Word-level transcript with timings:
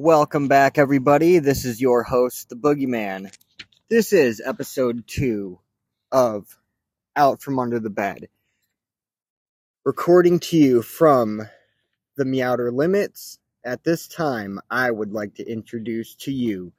Welcome 0.00 0.46
back, 0.46 0.78
everybody. 0.78 1.40
This 1.40 1.64
is 1.64 1.80
your 1.80 2.04
host, 2.04 2.50
the 2.50 2.54
Boogeyman. 2.54 3.34
This 3.90 4.12
is 4.12 4.40
episode 4.40 5.08
two 5.08 5.58
of 6.12 6.56
Out 7.16 7.42
from 7.42 7.58
Under 7.58 7.80
the 7.80 7.90
Bed. 7.90 8.28
Recording 9.84 10.38
to 10.38 10.56
you 10.56 10.82
from 10.82 11.42
the 12.16 12.24
Meowder 12.24 12.70
Limits. 12.70 13.40
At 13.64 13.82
this 13.82 14.06
time, 14.06 14.60
I 14.70 14.88
would 14.88 15.10
like 15.10 15.34
to 15.34 15.44
introduce 15.44 16.14
to 16.14 16.30
you 16.30 16.72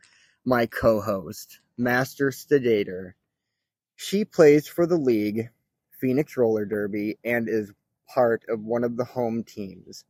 my 0.46 0.66
co 0.66 1.02
host, 1.02 1.60
Master 1.78 2.32
Sedator. 2.32 3.16
She 3.98 4.24
plays 4.24 4.66
for 4.66 4.88
the 4.88 4.96
league, 4.98 5.50
Phoenix 6.00 6.38
Roller 6.38 6.64
Derby, 6.64 7.18
and 7.26 7.50
is 7.50 7.74
part 8.08 8.44
of 8.48 8.64
one 8.64 8.86
of 8.86 8.96
the 8.96 9.04
home 9.04 9.44
teams 9.44 10.06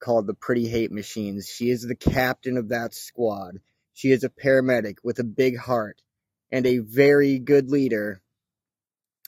called 0.00 0.26
the 0.26 0.34
Pretty 0.34 0.68
Hate 0.68 0.92
Machines. 0.92 1.48
She 1.48 1.70
is 1.70 1.82
the 1.82 1.94
captain 1.94 2.56
of 2.56 2.68
that 2.68 2.94
squad. 2.94 3.58
She 3.92 4.10
is 4.10 4.24
a 4.24 4.28
paramedic 4.28 4.96
with 5.02 5.18
a 5.18 5.24
big 5.24 5.56
heart 5.56 6.02
and 6.50 6.66
a 6.66 6.78
very 6.78 7.38
good 7.38 7.70
leader, 7.70 8.20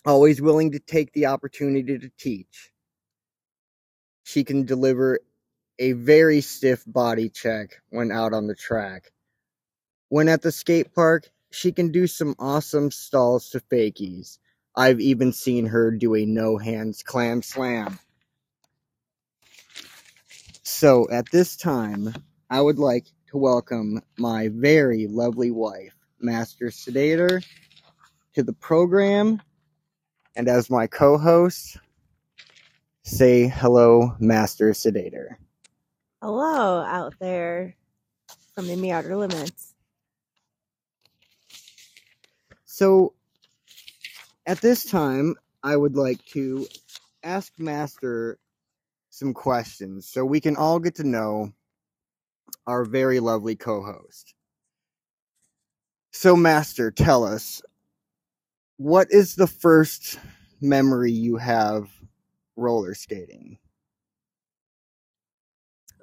always 0.04 0.40
willing 0.40 0.73
to 0.73 0.78
take 0.78 1.12
the 1.12 1.26
opportunity 1.26 1.98
to 1.98 2.10
teach. 2.18 2.73
She 4.24 4.45
can 4.45 4.64
deliver 4.64 5.20
a 5.78 5.92
very 5.92 6.40
stiff 6.40 6.82
body 6.87 7.28
check 7.28 7.80
when 7.90 8.10
out 8.10 8.32
on 8.32 8.46
the 8.46 8.54
track. 8.54 9.12
When 10.09 10.28
at 10.28 10.42
the 10.42 10.52
skate 10.52 10.95
park, 10.95 11.30
she 11.51 11.73
can 11.73 11.92
do 11.92 12.06
some 12.06 12.34
awesome 12.38 12.90
stalls 12.90 13.51
to 13.51 13.60
fakies. 13.60 14.38
I've 14.74 15.01
even 15.01 15.32
seen 15.32 15.66
her 15.66 15.90
do 15.90 16.14
a 16.14 16.26
no 16.26 16.59
hands 16.59 17.02
clam 17.02 17.42
slam. 17.42 17.98
So 20.78 21.08
at 21.10 21.30
this 21.30 21.56
time, 21.56 22.12
I 22.50 22.60
would 22.60 22.78
like 22.78 23.06
to 23.30 23.38
welcome 23.38 24.02
my 24.18 24.50
very 24.52 25.06
lovely 25.06 25.51
wife, 25.51 25.96
Master 26.20 26.70
Sedator, 26.70 27.40
to 28.34 28.42
the 28.42 28.52
program. 28.52 29.40
And 30.36 30.48
as 30.48 30.68
my 30.68 30.86
co 30.86 31.16
host, 31.16 31.78
say 33.04 33.48
hello, 33.48 34.16
Master 34.20 34.74
Sedator. 34.74 35.38
Hello 36.20 36.82
out 36.82 37.14
there 37.20 37.74
from 38.54 38.66
the 38.66 38.76
Meowder 38.76 39.16
Limits. 39.16 39.73
So 42.66 43.14
at 44.45 44.60
this 44.60 44.84
time, 44.84 45.36
I 45.62 45.74
would 45.74 45.96
like 45.96 46.23
to 46.34 46.66
ask 47.23 47.58
Master 47.58 48.38
some 49.16 49.32
questions 49.32 50.06
so 50.06 50.26
we 50.26 50.40
can 50.40 50.56
all 50.56 50.78
get 50.78 50.95
to 50.95 51.02
know 51.02 51.50
our 52.66 52.84
very 52.84 53.18
lovely 53.18 53.56
co 53.56 53.82
host. 53.82 54.34
So, 56.10 56.36
Master, 56.36 56.90
tell 56.90 57.24
us 57.24 57.62
what 58.76 59.08
is 59.10 59.34
the 59.34 59.46
first 59.46 60.18
memory 60.60 61.12
you 61.12 61.36
have 61.38 61.88
roller 62.56 62.95
skating? 62.95 63.56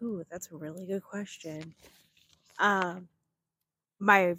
Ooh, 0.02 0.24
that's 0.32 0.52
a 0.52 0.56
really 0.56 0.88
good 0.88 1.04
question. 1.04 1.76
Um, 2.58 3.08
my 4.00 4.36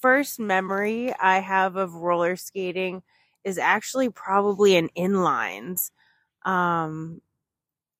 first 0.00 0.38
memory 0.38 1.12
I 1.20 1.40
have 1.40 1.74
of 1.74 1.94
roller 1.94 2.36
skating 2.36 3.02
is 3.42 3.58
actually 3.58 4.10
probably 4.10 4.76
in 4.76 4.90
inlines. 4.96 5.90
Um, 6.44 7.20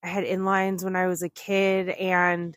I 0.03 0.09
had 0.09 0.25
inlines 0.25 0.85
when 0.85 0.97
I 0.97 1.07
was 1.07 1.23
a 1.23 1.29
kid, 1.29 1.91
and 1.91 2.57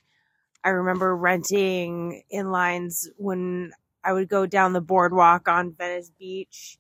I 0.64 0.70
remember 0.70 1.16
renting 1.16 2.24
inlines 2.34 3.08
when 3.18 3.72
I 4.04 4.14
would 4.14 4.30
go 4.30 4.46
down 4.46 4.74
the 4.74 4.82
boardwalk 4.82 5.48
on 5.48 5.74
Venice 5.74 6.12
Beach. 6.18 6.78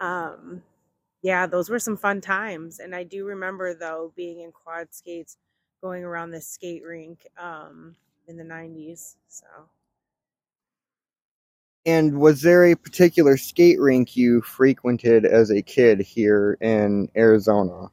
Um, 0.00 0.62
yeah, 1.22 1.46
those 1.46 1.70
were 1.70 1.78
some 1.78 1.96
fun 1.96 2.20
times, 2.20 2.80
and 2.80 2.94
I 2.94 3.04
do 3.04 3.24
remember 3.26 3.74
though 3.74 4.12
being 4.16 4.40
in 4.40 4.52
quad 4.52 4.94
skates, 4.94 5.38
going 5.82 6.04
around 6.04 6.30
the 6.32 6.40
skate 6.40 6.82
rink 6.84 7.26
um, 7.38 7.96
in 8.28 8.36
the 8.36 8.44
'90s. 8.44 9.16
So. 9.28 9.46
And 11.86 12.20
was 12.20 12.42
there 12.42 12.64
a 12.66 12.76
particular 12.76 13.36
skate 13.36 13.80
rink 13.80 14.16
you 14.16 14.40
frequented 14.42 15.24
as 15.24 15.50
a 15.50 15.62
kid 15.62 16.00
here 16.00 16.56
in 16.60 17.08
Arizona? 17.16 17.90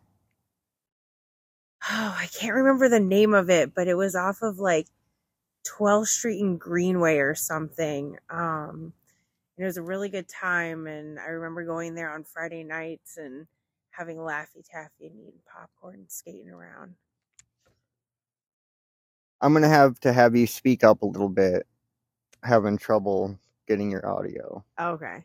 Oh, 1.92 2.16
I 2.18 2.28
can't 2.28 2.54
remember 2.54 2.88
the 2.88 3.00
name 3.00 3.34
of 3.34 3.50
it, 3.50 3.74
but 3.74 3.88
it 3.88 3.96
was 3.96 4.16
off 4.16 4.44
of 4.44 4.60
like 4.60 4.88
12th 5.66 6.08
Street 6.08 6.42
and 6.42 6.60
Greenway 6.60 7.18
or 7.18 7.34
something. 7.34 8.18
Um, 8.30 8.94
it 9.58 9.64
was 9.66 9.78
a 9.78 9.82
really 9.82 10.10
good 10.10 10.28
time, 10.30 10.86
and 10.88 11.20
I 11.20 11.30
remember 11.30 11.66
going 11.66 11.96
there 11.96 12.12
on 12.12 12.24
Friday 12.24 12.64
nights 12.64 13.18
and 13.18 13.48
having 13.90 14.18
Laffy 14.18 14.64
Taffy 14.64 15.08
and 15.08 15.20
eating 15.20 15.42
popcorn 15.52 15.96
and 15.96 16.12
skating 16.12 16.50
around. 16.50 16.94
I'm 19.42 19.54
gonna 19.54 19.68
have 19.68 20.00
to 20.02 20.14
have 20.14 20.36
you 20.36 20.48
speak 20.48 20.84
up 20.84 21.02
a 21.02 21.08
little 21.08 21.30
bit. 21.30 21.66
Having 22.44 22.78
trouble 22.78 23.38
getting 23.68 23.92
your 23.92 24.08
audio. 24.08 24.64
Okay. 24.80 25.24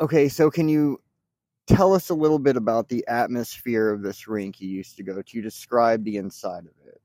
Okay, 0.00 0.28
so 0.28 0.50
can 0.50 0.68
you 0.68 1.00
tell 1.66 1.94
us 1.94 2.10
a 2.10 2.14
little 2.14 2.38
bit 2.38 2.56
about 2.56 2.88
the 2.88 3.06
atmosphere 3.08 3.90
of 3.90 4.02
this 4.02 4.28
rink 4.28 4.60
you 4.60 4.68
used 4.68 4.96
to 4.96 5.02
go 5.02 5.22
to? 5.22 5.42
Describe 5.42 6.04
the 6.04 6.16
inside 6.16 6.64
of 6.66 6.74
it. 6.86 7.00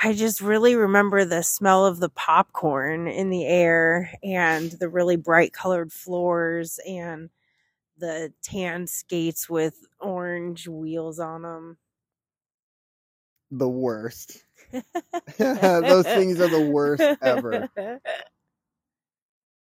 I 0.00 0.12
just 0.12 0.40
really 0.40 0.76
remember 0.76 1.24
the 1.24 1.42
smell 1.42 1.84
of 1.84 1.98
the 1.98 2.08
popcorn 2.08 3.08
in 3.08 3.30
the 3.30 3.44
air 3.46 4.12
and 4.22 4.70
the 4.70 4.88
really 4.88 5.16
bright 5.16 5.52
colored 5.52 5.92
floors 5.92 6.78
and 6.86 7.30
the 7.96 8.32
tan 8.42 8.86
skates 8.86 9.50
with 9.50 9.86
orange 10.00 10.68
wheels 10.68 11.18
on 11.18 11.42
them. 11.42 11.78
The 13.50 13.68
worst. 13.68 14.44
Those 15.38 16.04
things 16.04 16.40
are 16.40 16.48
the 16.48 16.70
worst 16.72 17.04
ever. 17.22 17.68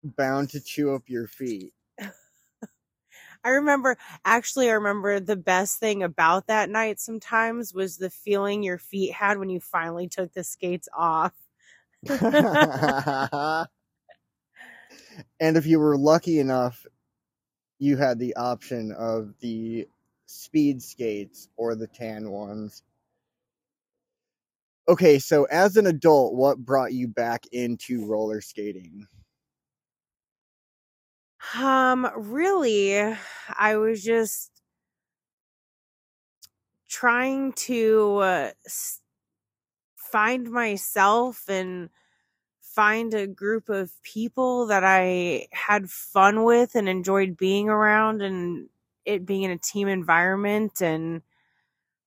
Bound 0.03 0.49
to 0.49 0.59
chew 0.61 0.93
up 0.93 1.03
your 1.07 1.27
feet. 1.27 1.73
I 3.45 3.49
remember, 3.49 3.97
actually, 4.23 4.69
I 4.69 4.73
remember 4.73 5.19
the 5.19 5.35
best 5.35 5.79
thing 5.79 6.01
about 6.01 6.47
that 6.47 6.69
night 6.69 6.99
sometimes 6.99 7.73
was 7.73 7.97
the 7.97 8.09
feeling 8.09 8.63
your 8.63 8.77
feet 8.77 9.13
had 9.13 9.37
when 9.37 9.49
you 9.49 9.59
finally 9.59 10.07
took 10.07 10.33
the 10.33 10.43
skates 10.43 10.87
off. 10.97 11.33
and 15.39 15.57
if 15.57 15.65
you 15.65 15.79
were 15.79 15.97
lucky 15.97 16.39
enough, 16.39 16.85
you 17.79 17.97
had 17.97 18.17
the 18.17 18.35
option 18.35 18.93
of 18.93 19.33
the 19.41 19.87
speed 20.25 20.81
skates 20.81 21.49
or 21.57 21.75
the 21.75 21.87
tan 21.87 22.29
ones. 22.31 22.81
Okay, 24.87 25.19
so 25.19 25.45
as 25.45 25.77
an 25.77 25.87
adult, 25.87 26.33
what 26.33 26.57
brought 26.57 26.93
you 26.93 27.07
back 27.07 27.45
into 27.51 28.05
roller 28.05 28.41
skating? 28.41 29.07
Um, 31.51 32.09
really, 32.15 33.15
I 33.49 33.75
was 33.77 34.03
just 34.03 34.51
trying 36.87 37.53
to 37.53 38.17
uh, 38.17 38.51
find 39.95 40.49
myself 40.51 41.49
and 41.49 41.89
find 42.61 43.13
a 43.13 43.27
group 43.27 43.69
of 43.69 44.01
people 44.03 44.67
that 44.67 44.83
I 44.83 45.47
had 45.51 45.89
fun 45.89 46.43
with 46.43 46.75
and 46.75 46.89
enjoyed 46.89 47.37
being 47.37 47.69
around 47.69 48.21
and 48.21 48.69
it 49.05 49.25
being 49.25 49.43
in 49.43 49.51
a 49.51 49.57
team 49.57 49.87
environment 49.87 50.81
and 50.81 51.21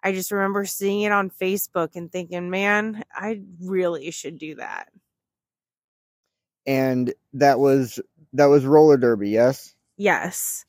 I 0.03 0.13
just 0.13 0.33
remember 0.33 0.65
seeing 0.65 1.03
it 1.03 1.13
on 1.13 1.31
Facebook 1.31 1.97
and 1.97 2.11
thinking, 2.11 2.51
man, 2.51 3.05
I 3.13 3.43
really 3.61 4.11
should 4.13 4.39
do 4.39 4.57
that. 4.57 4.93
And 6.67 7.15
that 7.33 7.59
was 7.59 8.01
that 8.35 8.47
was 8.47 8.65
roller 8.65 8.97
derby, 8.97 9.31
yes? 9.31 9.75
Yes. 9.97 10.65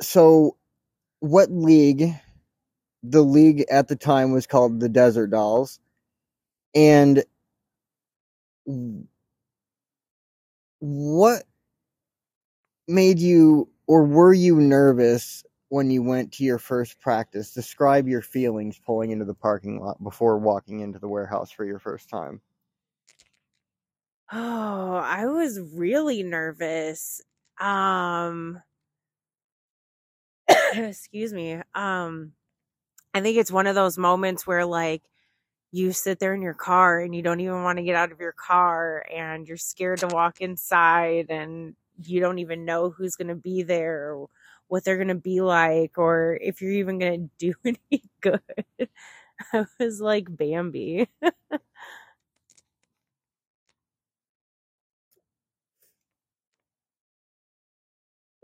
So 0.00 0.56
what 1.20 1.50
league 1.50 2.14
the 3.02 3.22
league 3.22 3.64
at 3.70 3.88
the 3.88 3.96
time 3.96 4.32
was 4.32 4.46
called 4.46 4.80
the 4.80 4.88
Desert 4.88 5.28
Dolls. 5.28 5.80
And 6.74 7.24
what 10.78 11.44
made 12.88 13.18
you 13.18 13.68
or 13.86 14.04
were 14.04 14.32
you 14.32 14.56
nervous 14.56 15.44
when 15.68 15.90
you 15.90 16.02
went 16.02 16.32
to 16.34 16.44
your 16.44 16.58
first 16.58 17.00
practice? 17.00 17.52
Describe 17.52 18.08
your 18.08 18.22
feelings 18.22 18.80
pulling 18.84 19.10
into 19.10 19.24
the 19.24 19.34
parking 19.34 19.80
lot 19.80 20.02
before 20.02 20.38
walking 20.38 20.80
into 20.80 20.98
the 20.98 21.08
warehouse 21.08 21.50
for 21.50 21.64
your 21.64 21.78
first 21.78 22.08
time. 22.08 22.40
Oh, 24.32 24.94
I 24.96 25.26
was 25.26 25.60
really 25.60 26.22
nervous. 26.22 27.20
Um 27.60 28.62
excuse 30.74 31.32
me. 31.32 31.60
Um, 31.74 32.32
I 33.14 33.20
think 33.22 33.38
it's 33.38 33.52
one 33.52 33.66
of 33.68 33.74
those 33.74 33.98
moments 33.98 34.46
where 34.46 34.66
like 34.66 35.02
you 35.72 35.92
sit 35.92 36.20
there 36.20 36.34
in 36.34 36.42
your 36.42 36.54
car 36.54 37.00
and 37.00 37.14
you 37.14 37.22
don't 37.22 37.40
even 37.40 37.62
want 37.64 37.78
to 37.78 37.84
get 37.84 37.96
out 37.96 38.12
of 38.12 38.20
your 38.20 38.32
car 38.32 39.04
and 39.14 39.48
you're 39.48 39.56
scared 39.58 40.00
to 40.00 40.08
walk 40.08 40.40
inside 40.40 41.26
and 41.30 41.74
you 42.04 42.20
don't 42.20 42.38
even 42.40 42.64
know 42.64 42.90
who's 42.90 43.16
going 43.16 43.28
to 43.28 43.34
be 43.36 43.62
there 43.62 44.12
or 44.14 44.28
what 44.68 44.84
they're 44.84 44.96
going 44.96 45.08
to 45.08 45.14
be 45.16 45.40
like 45.42 45.98
or 45.98 46.38
if 46.42 46.62
you're 46.62 46.72
even 46.72 46.98
going 46.98 47.30
to 47.40 47.52
do 47.52 47.54
any 47.64 48.04
good. 48.20 48.40
I 49.52 49.66
was 49.80 50.00
like 50.00 50.26
Bambi. 50.36 51.08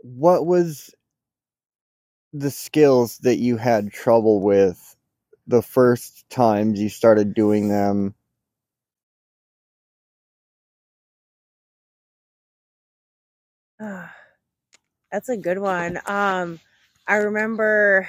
what 0.01 0.45
was 0.45 0.93
the 2.33 2.51
skills 2.51 3.17
that 3.19 3.37
you 3.37 3.57
had 3.57 3.91
trouble 3.91 4.41
with 4.41 4.95
the 5.47 5.61
first 5.61 6.29
times 6.29 6.79
you 6.79 6.89
started 6.89 7.33
doing 7.33 7.69
them? 7.69 8.15
That's 15.11 15.29
a 15.29 15.37
good 15.37 15.59
one. 15.59 15.99
Um, 16.05 16.59
I 17.07 17.15
remember 17.17 18.07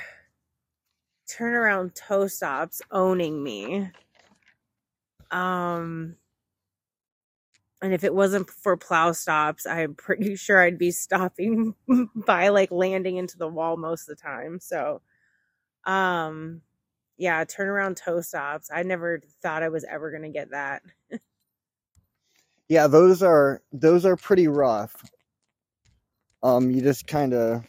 turnaround 1.28 1.94
toe 1.94 2.26
stops 2.28 2.82
owning 2.90 3.42
me. 3.42 3.90
Um, 5.31 6.16
and 7.82 7.94
if 7.94 8.05
it 8.05 8.15
wasn't 8.15 8.50
for 8.50 8.77
plow 8.77 9.12
stops, 9.12 9.67
I'm 9.67 9.94
pretty 9.94 10.37
sure 10.37 10.61
I'd 10.61 10.79
be 10.79 10.91
stopping 10.91 11.75
by 12.15 12.49
like 12.49 12.71
landing 12.71 13.17
into 13.17 13.38
the 13.38 13.49
wall 13.49 13.77
most 13.77 14.09
of 14.09 14.17
the 14.17 14.23
time. 14.23 14.61
So, 14.61 15.00
um, 15.85 16.62
yeah, 17.17 17.44
turnaround 17.44 17.97
toe 17.97 18.21
stops. 18.21 18.71
I 18.73 18.82
never 18.82 19.23
thought 19.43 19.62
I 19.62 19.69
was 19.69 19.85
ever 19.85 20.11
going 20.11 20.23
to 20.23 20.31
get 20.31 20.50
that. 20.50 20.82
yeah, 22.69 22.87
those 22.87 23.23
are 23.23 23.62
those 23.73 24.05
are 24.05 24.17
pretty 24.17 24.49
rough. 24.49 24.94
Um, 26.43 26.71
you 26.71 26.81
just 26.81 27.06
kind 27.06 27.35
of 27.35 27.65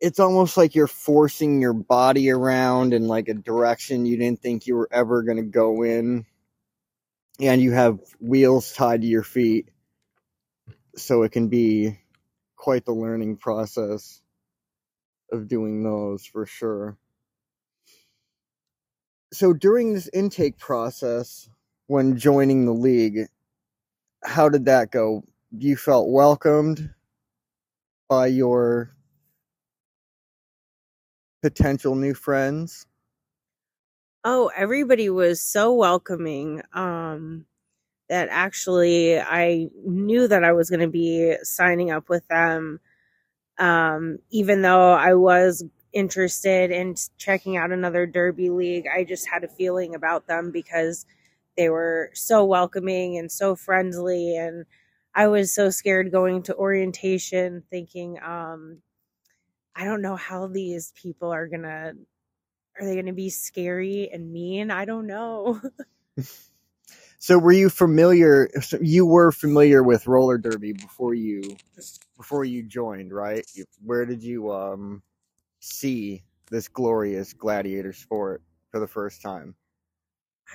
it's 0.00 0.18
almost 0.18 0.56
like 0.56 0.74
you're 0.74 0.86
forcing 0.86 1.60
your 1.60 1.74
body 1.74 2.30
around 2.30 2.94
in 2.94 3.06
like 3.06 3.28
a 3.28 3.34
direction 3.34 4.06
you 4.06 4.16
didn't 4.16 4.40
think 4.40 4.66
you 4.66 4.74
were 4.74 4.88
ever 4.90 5.22
going 5.22 5.36
to 5.36 5.42
go 5.42 5.82
in 5.82 6.24
and 7.40 7.60
you 7.60 7.72
have 7.72 7.98
wheels 8.20 8.72
tied 8.72 9.02
to 9.02 9.06
your 9.06 9.22
feet 9.22 9.68
so 10.96 11.22
it 11.22 11.32
can 11.32 11.48
be 11.48 11.98
quite 12.56 12.84
the 12.84 12.92
learning 12.92 13.36
process 13.36 14.22
of 15.32 15.48
doing 15.48 15.82
those 15.82 16.24
for 16.26 16.44
sure. 16.46 16.96
So 19.32 19.52
during 19.52 19.94
this 19.94 20.10
intake 20.12 20.58
process 20.58 21.48
when 21.86 22.16
joining 22.16 22.66
the 22.66 22.72
league 22.72 23.28
how 24.22 24.48
did 24.48 24.66
that 24.66 24.90
go? 24.90 25.24
You 25.56 25.76
felt 25.76 26.10
welcomed 26.10 26.90
by 28.08 28.26
your 28.26 28.94
potential 31.42 31.94
new 31.94 32.12
friends 32.14 32.86
Oh, 34.24 34.50
everybody 34.54 35.08
was 35.08 35.40
so 35.42 35.72
welcoming. 35.74 36.62
Um, 36.74 37.46
that 38.08 38.28
actually 38.30 39.20
I 39.20 39.68
knew 39.84 40.28
that 40.28 40.44
I 40.44 40.52
was 40.52 40.70
going 40.70 40.80
to 40.80 40.88
be 40.88 41.36
signing 41.42 41.90
up 41.90 42.08
with 42.08 42.26
them. 42.28 42.80
Um, 43.58 44.18
even 44.30 44.62
though 44.62 44.92
I 44.92 45.14
was 45.14 45.64
interested 45.92 46.70
in 46.70 46.96
checking 47.18 47.56
out 47.56 47.72
another 47.72 48.06
derby 48.06 48.50
league, 48.50 48.86
I 48.92 49.04
just 49.04 49.28
had 49.28 49.44
a 49.44 49.48
feeling 49.48 49.94
about 49.94 50.26
them 50.28 50.50
because 50.52 51.06
they 51.56 51.70
were 51.70 52.10
so 52.14 52.44
welcoming 52.44 53.18
and 53.18 53.30
so 53.32 53.56
friendly. 53.56 54.36
And 54.36 54.66
I 55.14 55.28
was 55.28 55.54
so 55.54 55.70
scared 55.70 56.12
going 56.12 56.42
to 56.44 56.56
orientation 56.56 57.64
thinking, 57.70 58.18
um, 58.22 58.78
I 59.76 59.84
don't 59.84 60.02
know 60.02 60.16
how 60.16 60.46
these 60.48 60.92
people 61.00 61.30
are 61.32 61.48
going 61.48 61.62
to 61.62 61.94
are 62.80 62.86
they 62.86 62.94
going 62.94 63.06
to 63.06 63.12
be 63.12 63.28
scary 63.28 64.10
and 64.10 64.32
mean? 64.32 64.70
I 64.70 64.86
don't 64.86 65.06
know. 65.06 65.60
so 67.18 67.38
were 67.38 67.52
you 67.52 67.68
familiar 67.68 68.48
so 68.62 68.78
you 68.80 69.04
were 69.04 69.30
familiar 69.30 69.82
with 69.82 70.06
roller 70.06 70.38
derby 70.38 70.72
before 70.72 71.14
you 71.14 71.42
before 72.16 72.44
you 72.44 72.62
joined, 72.62 73.12
right? 73.12 73.44
Where 73.84 74.06
did 74.06 74.22
you 74.22 74.50
um 74.50 75.02
see 75.60 76.24
this 76.50 76.68
glorious 76.68 77.34
gladiator 77.34 77.92
sport 77.92 78.42
for 78.70 78.80
the 78.80 78.88
first 78.88 79.20
time? 79.20 79.54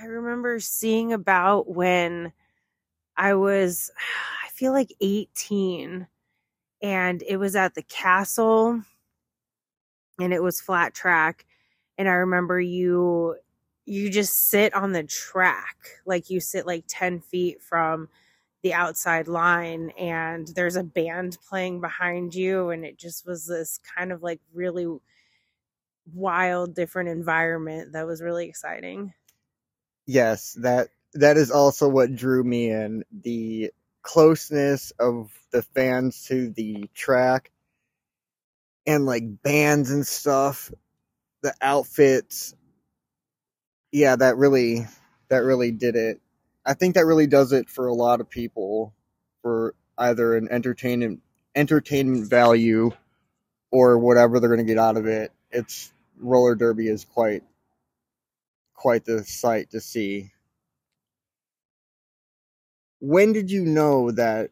I 0.01 0.05
remember 0.05 0.59
seeing 0.59 1.13
about 1.13 1.69
when 1.69 2.33
I 3.15 3.35
was 3.35 3.91
I 4.43 4.49
feel 4.49 4.73
like 4.73 4.93
18 4.99 6.07
and 6.81 7.23
it 7.27 7.37
was 7.37 7.55
at 7.55 7.75
the 7.75 7.83
castle 7.83 8.81
and 10.19 10.33
it 10.33 10.41
was 10.41 10.59
flat 10.59 10.93
track 10.93 11.45
and 11.97 12.07
I 12.07 12.13
remember 12.13 12.59
you 12.59 13.35
you 13.85 14.09
just 14.09 14.49
sit 14.49 14.73
on 14.73 14.93
the 14.93 15.03
track 15.03 15.77
like 16.05 16.29
you 16.29 16.39
sit 16.39 16.65
like 16.65 16.85
10 16.87 17.21
feet 17.21 17.61
from 17.61 18.09
the 18.63 18.73
outside 18.73 19.27
line 19.27 19.91
and 19.91 20.47
there's 20.55 20.75
a 20.75 20.83
band 20.83 21.37
playing 21.47 21.81
behind 21.81 22.33
you 22.33 22.71
and 22.71 22.83
it 22.83 22.97
just 22.97 23.25
was 23.25 23.45
this 23.45 23.79
kind 23.95 24.11
of 24.11 24.23
like 24.23 24.39
really 24.53 24.87
wild 26.13 26.73
different 26.73 27.09
environment 27.09 27.93
that 27.93 28.07
was 28.07 28.21
really 28.21 28.47
exciting. 28.47 29.13
Yes 30.07 30.57
that 30.61 30.89
that 31.13 31.37
is 31.37 31.51
also 31.51 31.87
what 31.87 32.15
drew 32.15 32.43
me 32.43 32.69
in 32.69 33.03
the 33.11 33.71
closeness 34.01 34.91
of 34.99 35.31
the 35.51 35.61
fans 35.61 36.25
to 36.25 36.49
the 36.49 36.89
track 36.93 37.51
and 38.85 39.05
like 39.05 39.41
bands 39.41 39.91
and 39.91 40.05
stuff 40.05 40.71
the 41.45 41.53
outfits. 41.61 42.55
Yeah 43.91 44.15
that 44.15 44.35
really 44.37 44.87
that 45.29 45.43
really 45.43 45.71
did 45.71 45.95
it. 45.95 46.19
I 46.65 46.73
think 46.73 46.95
that 46.95 47.05
really 47.05 47.27
does 47.27 47.53
it 47.53 47.69
for 47.69 47.85
a 47.85 47.93
lot 47.93 48.19
of 48.19 48.29
people 48.29 48.93
for 49.43 49.75
either 49.97 50.35
an 50.35 50.47
entertainment 50.49 51.21
entertainment 51.55 52.27
value 52.27 52.91
or 53.71 53.99
whatever 53.99 54.39
they're 54.39 54.49
going 54.49 54.65
to 54.65 54.73
get 54.73 54.79
out 54.79 54.97
of 54.97 55.05
it. 55.05 55.31
It's 55.51 55.93
roller 56.17 56.55
derby 56.55 56.87
is 56.87 57.05
quite 57.05 57.43
quite 58.73 59.05
the 59.05 59.23
sight 59.23 59.69
to 59.71 59.79
see. 59.79 60.31
When 62.99 63.33
did 63.33 63.51
you 63.51 63.65
know 63.65 64.09
that 64.11 64.49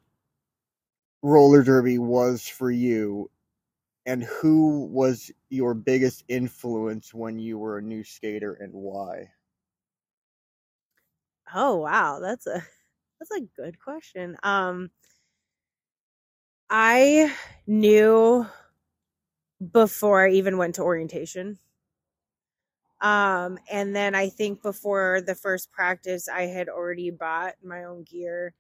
roller 1.24 1.64
derby 1.64 1.98
was 1.98 2.48
for 2.48 2.70
you 2.70 3.32
and 4.06 4.24
who 4.24 4.86
was 4.86 5.32
your 5.50 5.74
biggest 5.74 6.24
influence 6.28 7.14
when 7.14 7.40
you 7.40 7.58
were 7.58 7.78
a 7.78 7.82
new 7.82 8.04
skater 8.04 8.54
and 8.54 8.74
why? 8.74 9.34
Oh 11.54 11.78
wow, 11.78 12.20
that's 12.20 12.48
a 12.48 12.62
that's 13.20 13.32
a 13.32 13.42
good 13.42 13.80
question. 13.80 14.38
Um 14.44 14.92
I 16.70 17.34
knew 17.68 18.46
before 19.72 20.26
I 20.26 20.32
even 20.32 20.58
went 20.58 20.76
to 20.76 20.84
orientation. 20.84 21.60
Um 23.02 23.60
and 23.70 23.96
then 23.96 24.16
I 24.16 24.30
think 24.30 24.62
before 24.62 25.22
the 25.22 25.36
first 25.36 25.72
practice 25.72 26.28
I 26.30 26.44
had 26.44 26.70
already 26.70 27.10
bought 27.12 27.56
my 27.64 27.84
own 27.84 28.04
gear 28.04 28.54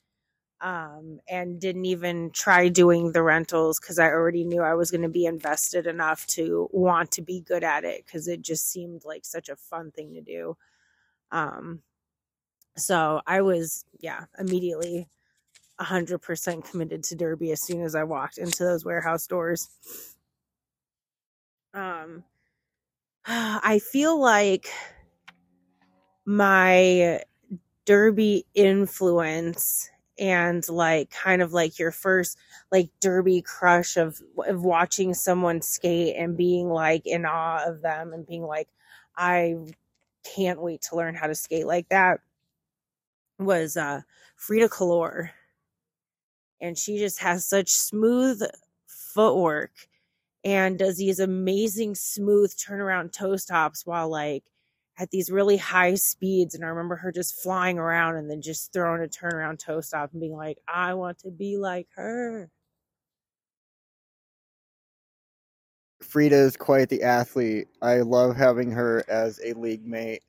um, 0.63 1.19
and 1.27 1.59
didn't 1.59 1.85
even 1.85 2.31
try 2.31 2.69
doing 2.69 3.11
the 3.11 3.21
rentals 3.21 3.81
because 3.81 3.99
I 3.99 4.07
already 4.07 4.45
knew 4.45 4.61
I 4.61 4.75
was 4.75 4.89
going 4.89 5.01
to 5.01 5.09
be 5.09 5.25
invested 5.25 5.85
enough 5.85 6.25
to 6.27 6.69
want 6.71 7.11
to 7.11 7.21
be 7.21 7.41
good 7.41 7.65
at 7.65 7.83
it 7.83 8.05
because 8.05 8.29
it 8.29 8.41
just 8.41 8.69
seemed 8.69 9.03
like 9.03 9.25
such 9.25 9.49
a 9.49 9.57
fun 9.57 9.91
thing 9.91 10.13
to 10.13 10.21
do. 10.21 10.55
Um, 11.31 11.81
so 12.77 13.21
I 13.27 13.41
was, 13.41 13.83
yeah, 13.99 14.25
immediately 14.39 15.09
100% 15.81 16.71
committed 16.71 17.03
to 17.03 17.15
Derby 17.15 17.51
as 17.51 17.61
soon 17.61 17.81
as 17.81 17.93
I 17.93 18.05
walked 18.05 18.37
into 18.37 18.63
those 18.63 18.85
warehouse 18.85 19.27
doors. 19.27 19.69
Um, 21.73 22.23
I 23.25 23.81
feel 23.83 24.17
like 24.17 24.69
my 26.25 27.21
Derby 27.83 28.45
influence 28.55 29.89
and 30.23 30.67
like 30.69 31.11
kind 31.11 31.41
of 31.41 31.51
like 31.51 31.77
your 31.77 31.91
first 31.91 32.37
like 32.71 32.89
derby 33.01 33.41
crush 33.41 33.97
of 33.97 34.21
of 34.37 34.63
watching 34.63 35.13
someone 35.13 35.61
skate 35.61 36.15
and 36.15 36.37
being 36.37 36.69
like 36.69 37.05
in 37.05 37.25
awe 37.25 37.61
of 37.67 37.81
them 37.81 38.13
and 38.13 38.25
being 38.25 38.43
like 38.43 38.69
I 39.17 39.55
can't 40.23 40.61
wait 40.61 40.83
to 40.83 40.95
learn 40.95 41.13
how 41.13 41.27
to 41.27 41.35
skate 41.35 41.67
like 41.67 41.89
that 41.89 42.21
was 43.37 43.75
uh 43.75 44.01
Frida 44.37 44.69
Kalor. 44.69 45.31
And 46.61 46.77
she 46.77 46.97
just 46.97 47.19
has 47.19 47.45
such 47.45 47.71
smooth 47.71 48.41
footwork 48.87 49.71
and 50.45 50.79
does 50.79 50.95
these 50.95 51.19
amazing 51.19 51.95
smooth 51.95 52.55
turnaround 52.55 53.11
toe 53.11 53.35
stops 53.35 53.85
while 53.85 54.07
like 54.07 54.45
at 54.97 55.09
these 55.11 55.31
really 55.31 55.57
high 55.57 55.95
speeds. 55.95 56.55
And 56.55 56.63
I 56.63 56.67
remember 56.67 56.95
her 56.95 57.11
just 57.11 57.41
flying 57.41 57.79
around 57.79 58.15
and 58.17 58.29
then 58.29 58.41
just 58.41 58.73
throwing 58.73 59.03
a 59.03 59.07
turnaround 59.07 59.59
toe 59.59 59.81
stop 59.81 60.11
and 60.11 60.21
being 60.21 60.35
like, 60.35 60.59
I 60.67 60.93
want 60.93 61.19
to 61.19 61.31
be 61.31 61.57
like 61.57 61.87
her. 61.95 62.49
Frida 66.01 66.35
is 66.35 66.57
quite 66.57 66.89
the 66.89 67.03
athlete. 67.03 67.67
I 67.81 68.01
love 68.01 68.35
having 68.35 68.71
her 68.71 69.03
as 69.07 69.39
a 69.43 69.53
league 69.53 69.85
mate. 69.85 70.21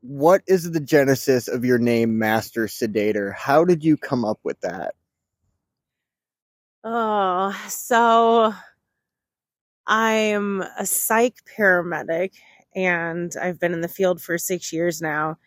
What 0.00 0.42
is 0.46 0.70
the 0.70 0.80
genesis 0.80 1.48
of 1.48 1.64
your 1.64 1.78
name, 1.78 2.18
Master 2.18 2.68
Sedator? 2.68 3.32
How 3.32 3.64
did 3.64 3.82
you 3.82 3.96
come 3.96 4.24
up 4.24 4.38
with 4.44 4.60
that? 4.60 4.94
Oh, 6.84 7.52
so 7.68 8.54
I'm 9.86 10.62
a 10.78 10.86
psych 10.86 11.36
paramedic 11.58 12.32
and 12.74 13.32
I've 13.40 13.60
been 13.60 13.72
in 13.72 13.80
the 13.80 13.88
field 13.88 14.20
for 14.22 14.38
six 14.38 14.72
years 14.72 15.00
now. 15.02 15.38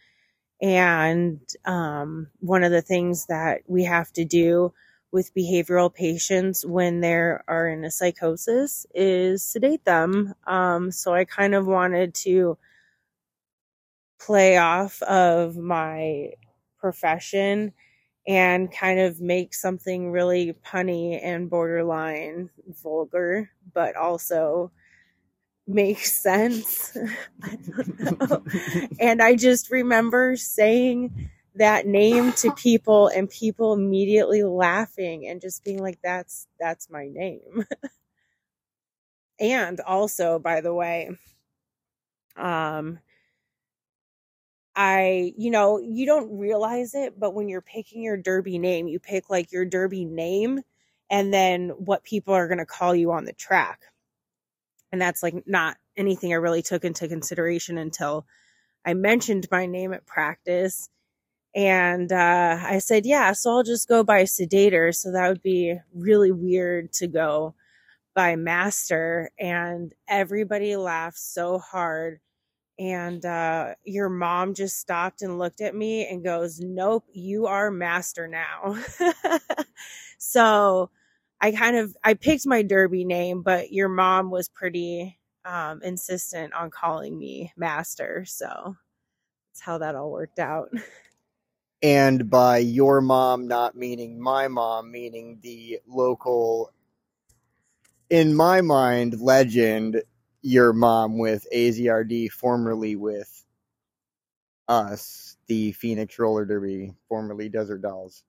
And 0.61 1.39
um, 1.65 2.27
one 2.39 2.63
of 2.63 2.71
the 2.71 2.81
things 2.81 3.27
that 3.27 3.61
we 3.67 3.83
have 3.83 4.11
to 4.13 4.25
do 4.25 4.73
with 5.11 5.33
behavioral 5.35 5.93
patients 5.93 6.65
when 6.65 7.01
they 7.01 7.13
are 7.13 7.69
in 7.69 7.85
a 7.85 7.91
psychosis 7.91 8.85
is 8.93 9.43
sedate 9.43 9.85
them. 9.85 10.33
Um, 10.45 10.91
so 10.91 11.13
I 11.13 11.25
kind 11.25 11.55
of 11.55 11.67
wanted 11.67 12.13
to 12.15 12.57
play 14.19 14.57
off 14.57 15.01
of 15.03 15.57
my 15.57 16.31
profession 16.79 17.73
and 18.27 18.71
kind 18.71 18.99
of 18.99 19.21
make 19.21 19.53
something 19.53 20.11
really 20.11 20.53
punny 20.65 21.19
and 21.23 21.49
borderline 21.49 22.49
vulgar, 22.83 23.49
but 23.73 23.95
also 23.95 24.71
makes 25.67 26.11
sense. 26.23 26.97
I 27.43 27.57
and 28.99 29.21
I 29.21 29.35
just 29.35 29.71
remember 29.71 30.35
saying 30.35 31.29
that 31.55 31.87
name 31.87 32.33
to 32.33 32.51
people 32.53 33.07
and 33.07 33.29
people 33.29 33.73
immediately 33.73 34.43
laughing 34.43 35.27
and 35.27 35.41
just 35.41 35.63
being 35.63 35.81
like 35.81 35.99
that's 36.03 36.47
that's 36.59 36.89
my 36.89 37.07
name. 37.09 37.65
and 39.39 39.79
also 39.81 40.39
by 40.39 40.61
the 40.61 40.73
way, 40.73 41.09
um 42.35 42.99
I, 44.79 45.33
you 45.35 45.49
know, 45.49 45.79
you 45.79 46.05
don't 46.05 46.37
realize 46.37 46.93
it, 46.93 47.19
but 47.19 47.33
when 47.33 47.49
you're 47.49 47.61
picking 47.61 48.03
your 48.03 48.15
derby 48.15 48.59
name, 48.59 48.87
you 48.87 48.99
pick 48.99 49.27
like 49.27 49.51
your 49.51 49.65
derby 49.65 50.05
name 50.05 50.61
and 51.09 51.33
then 51.33 51.69
what 51.69 52.03
people 52.03 52.35
are 52.35 52.47
going 52.47 52.59
to 52.59 52.65
call 52.65 52.93
you 52.93 53.11
on 53.11 53.25
the 53.25 53.33
track. 53.33 53.81
And 54.91 55.01
that's 55.01 55.23
like 55.23 55.33
not 55.47 55.77
anything 55.97 56.31
I 56.31 56.35
really 56.35 56.61
took 56.61 56.85
into 56.85 57.07
consideration 57.07 57.79
until 57.79 58.27
I 58.85 58.93
mentioned 58.93 59.47
my 59.51 59.65
name 59.65 59.93
at 59.93 60.05
practice. 60.05 60.89
And 61.55 62.11
uh, 62.11 62.59
I 62.61 62.77
said, 62.77 63.07
yeah, 63.07 63.31
so 63.31 63.49
I'll 63.49 63.63
just 63.63 63.89
go 63.89 64.03
by 64.03 64.25
Sedator. 64.25 64.91
So 64.91 65.11
that 65.11 65.27
would 65.27 65.41
be 65.41 65.75
really 65.91 66.31
weird 66.31 66.93
to 66.93 67.07
go 67.07 67.55
by 68.13 68.35
Master. 68.35 69.31
And 69.39 69.91
everybody 70.07 70.75
laughed 70.75 71.17
so 71.17 71.57
hard 71.57 72.19
and 72.79 73.25
uh, 73.25 73.75
your 73.83 74.09
mom 74.09 74.53
just 74.53 74.77
stopped 74.77 75.21
and 75.21 75.39
looked 75.39 75.61
at 75.61 75.75
me 75.75 76.07
and 76.07 76.23
goes, 76.23 76.59
Nope, 76.59 77.05
you 77.13 77.47
are 77.47 77.71
master 77.71 78.27
now. 78.27 78.77
so 80.17 80.89
I 81.41 81.51
kind 81.51 81.77
of 81.77 81.95
I 82.03 82.13
picked 82.13 82.45
my 82.45 82.61
derby 82.63 83.03
name, 83.05 83.41
but 83.41 83.71
your 83.71 83.89
mom 83.89 84.31
was 84.31 84.49
pretty 84.49 85.19
um, 85.45 85.81
insistent 85.83 86.53
on 86.53 86.69
calling 86.69 87.17
me 87.17 87.51
master. 87.57 88.25
So 88.25 88.75
that's 89.51 89.61
how 89.61 89.79
that 89.79 89.95
all 89.95 90.11
worked 90.11 90.39
out. 90.39 90.69
And 91.83 92.29
by 92.29 92.57
your 92.57 93.01
mom, 93.01 93.47
not 93.47 93.75
meaning 93.75 94.19
my 94.19 94.47
mom, 94.47 94.91
meaning 94.91 95.39
the 95.41 95.79
local, 95.87 96.71
in 98.09 98.35
my 98.35 98.61
mind, 98.61 99.21
legend 99.21 100.01
your 100.47 100.71
mom 100.71 101.17
with 101.17 101.45
AZRD, 101.53 102.31
formerly 102.31 102.95
with 102.95 103.43
us, 104.69 105.35
the 105.47 105.73
Phoenix 105.73 106.17
Roller 106.17 106.45
Derby, 106.45 106.93
formerly 107.09 107.49
Desert 107.49 107.81
Dolls. 107.81 108.23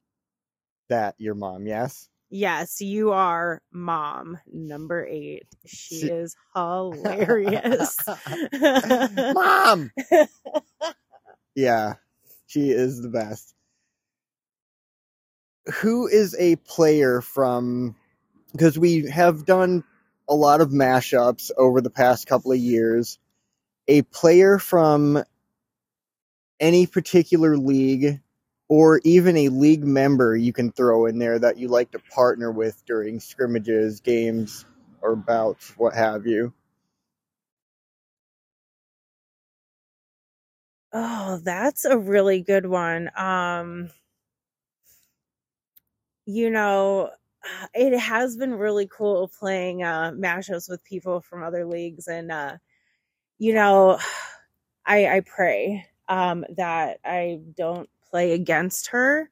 That 0.88 1.14
your 1.18 1.36
mom, 1.36 1.68
yes? 1.68 2.08
Yes, 2.28 2.80
you 2.80 3.12
are 3.12 3.62
mom 3.70 4.36
number 4.52 5.06
eight. 5.06 5.46
She 5.64 6.06
is 6.06 6.34
hilarious. 6.56 7.96
mom! 9.32 9.92
yeah, 11.54 11.94
she 12.48 12.70
is 12.70 13.00
the 13.00 13.10
best. 13.10 13.54
Who 15.76 16.08
is 16.08 16.34
a 16.36 16.56
player 16.56 17.20
from, 17.20 17.94
because 18.52 18.76
we 18.76 19.08
have 19.08 19.44
done 19.44 19.84
a 20.28 20.34
lot 20.34 20.60
of 20.60 20.70
mashups 20.70 21.50
over 21.56 21.80
the 21.80 21.90
past 21.90 22.26
couple 22.26 22.52
of 22.52 22.58
years. 22.58 23.18
A 23.88 24.02
player 24.02 24.58
from 24.58 25.22
any 26.60 26.86
particular 26.86 27.56
league 27.56 28.20
or 28.68 29.00
even 29.04 29.36
a 29.36 29.48
league 29.48 29.84
member 29.84 30.36
you 30.36 30.52
can 30.52 30.70
throw 30.72 31.06
in 31.06 31.18
there 31.18 31.38
that 31.38 31.56
you 31.56 31.68
like 31.68 31.90
to 31.92 31.98
partner 31.98 32.50
with 32.50 32.84
during 32.86 33.20
scrimmages, 33.20 34.00
games, 34.00 34.66
or 35.00 35.16
bouts, 35.16 35.72
what 35.78 35.94
have 35.94 36.26
you. 36.26 36.52
Oh, 40.92 41.40
that's 41.42 41.84
a 41.84 41.98
really 41.98 42.42
good 42.42 42.66
one. 42.66 43.10
Um, 43.16 43.90
you 46.26 46.50
know, 46.50 47.10
it 47.74 47.98
has 47.98 48.36
been 48.36 48.54
really 48.54 48.88
cool 48.88 49.28
playing 49.38 49.82
uh, 49.82 50.12
mashups 50.14 50.68
with 50.68 50.84
people 50.84 51.20
from 51.20 51.42
other 51.42 51.64
leagues, 51.64 52.08
and 52.08 52.30
uh, 52.32 52.56
you 53.38 53.54
know, 53.54 53.98
I, 54.86 55.06
I 55.06 55.20
pray 55.20 55.86
um, 56.08 56.44
that 56.56 56.98
I 57.04 57.40
don't 57.56 57.88
play 58.10 58.32
against 58.32 58.88
her. 58.88 59.28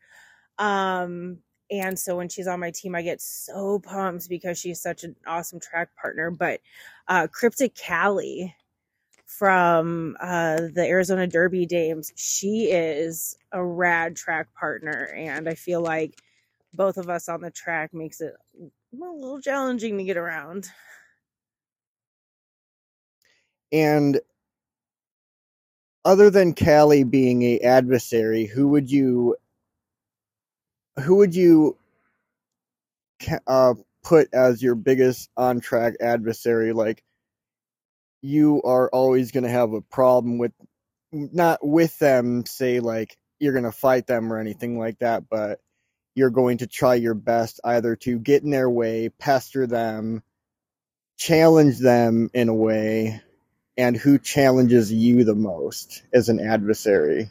Um, 0.58 1.38
and 1.70 1.98
so 1.98 2.16
when 2.16 2.28
she's 2.28 2.46
on 2.46 2.60
my 2.60 2.70
team, 2.70 2.94
I 2.94 3.02
get 3.02 3.20
so 3.20 3.78
pumped 3.80 4.28
because 4.28 4.58
she's 4.58 4.80
such 4.80 5.02
an 5.02 5.16
awesome 5.26 5.60
track 5.60 5.88
partner. 6.00 6.30
But 6.30 6.60
uh, 7.08 7.26
Cryptic 7.32 7.76
Callie 7.76 8.54
from 9.24 10.16
uh, 10.20 10.56
the 10.72 10.86
Arizona 10.86 11.26
Derby 11.26 11.66
Dames, 11.66 12.12
she 12.14 12.70
is 12.70 13.36
a 13.50 13.64
rad 13.64 14.14
track 14.16 14.54
partner, 14.54 15.12
and 15.16 15.48
I 15.48 15.54
feel 15.54 15.80
like 15.80 16.14
both 16.76 16.96
of 16.98 17.08
us 17.08 17.28
on 17.28 17.40
the 17.40 17.50
track 17.50 17.94
makes 17.94 18.20
it 18.20 18.34
a 18.60 18.66
little 18.94 19.40
challenging 19.40 19.98
to 19.98 20.04
get 20.04 20.16
around. 20.16 20.68
And 23.72 24.20
other 26.04 26.30
than 26.30 26.54
Callie 26.54 27.04
being 27.04 27.42
a 27.42 27.58
adversary, 27.60 28.46
who 28.46 28.68
would 28.68 28.90
you 28.90 29.36
who 31.00 31.16
would 31.16 31.34
you 31.34 31.76
uh, 33.46 33.74
put 34.04 34.32
as 34.32 34.62
your 34.62 34.74
biggest 34.74 35.30
on 35.36 35.60
track 35.60 35.94
adversary? 36.00 36.72
Like 36.72 37.02
you 38.22 38.62
are 38.62 38.88
always 38.90 39.32
going 39.32 39.44
to 39.44 39.50
have 39.50 39.72
a 39.72 39.80
problem 39.80 40.38
with 40.38 40.52
not 41.12 41.66
with 41.66 41.98
them. 41.98 42.46
Say 42.46 42.80
like 42.80 43.16
you're 43.40 43.52
going 43.52 43.64
to 43.64 43.72
fight 43.72 44.06
them 44.06 44.32
or 44.32 44.38
anything 44.38 44.78
like 44.78 44.98
that, 45.00 45.24
but 45.28 45.60
you're 46.16 46.30
going 46.30 46.58
to 46.58 46.66
try 46.66 46.96
your 46.96 47.14
best 47.14 47.60
either 47.64 47.96
to 47.96 48.18
get 48.18 48.42
in 48.42 48.50
their 48.50 48.70
way, 48.70 49.10
pester 49.10 49.66
them, 49.68 50.22
challenge 51.18 51.78
them 51.78 52.30
in 52.34 52.48
a 52.48 52.54
way, 52.54 53.22
and 53.76 53.96
who 53.96 54.18
challenges 54.18 54.92
you 54.92 55.24
the 55.24 55.34
most 55.34 56.02
as 56.12 56.28
an 56.28 56.40
adversary? 56.40 57.30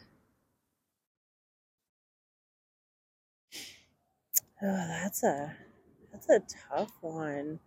Oh, 4.62 4.88
that's 5.02 5.22
a 5.24 5.56
that's 6.12 6.30
a 6.30 6.40
tough 6.70 6.92
one. 7.02 7.60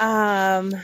Um 0.00 0.74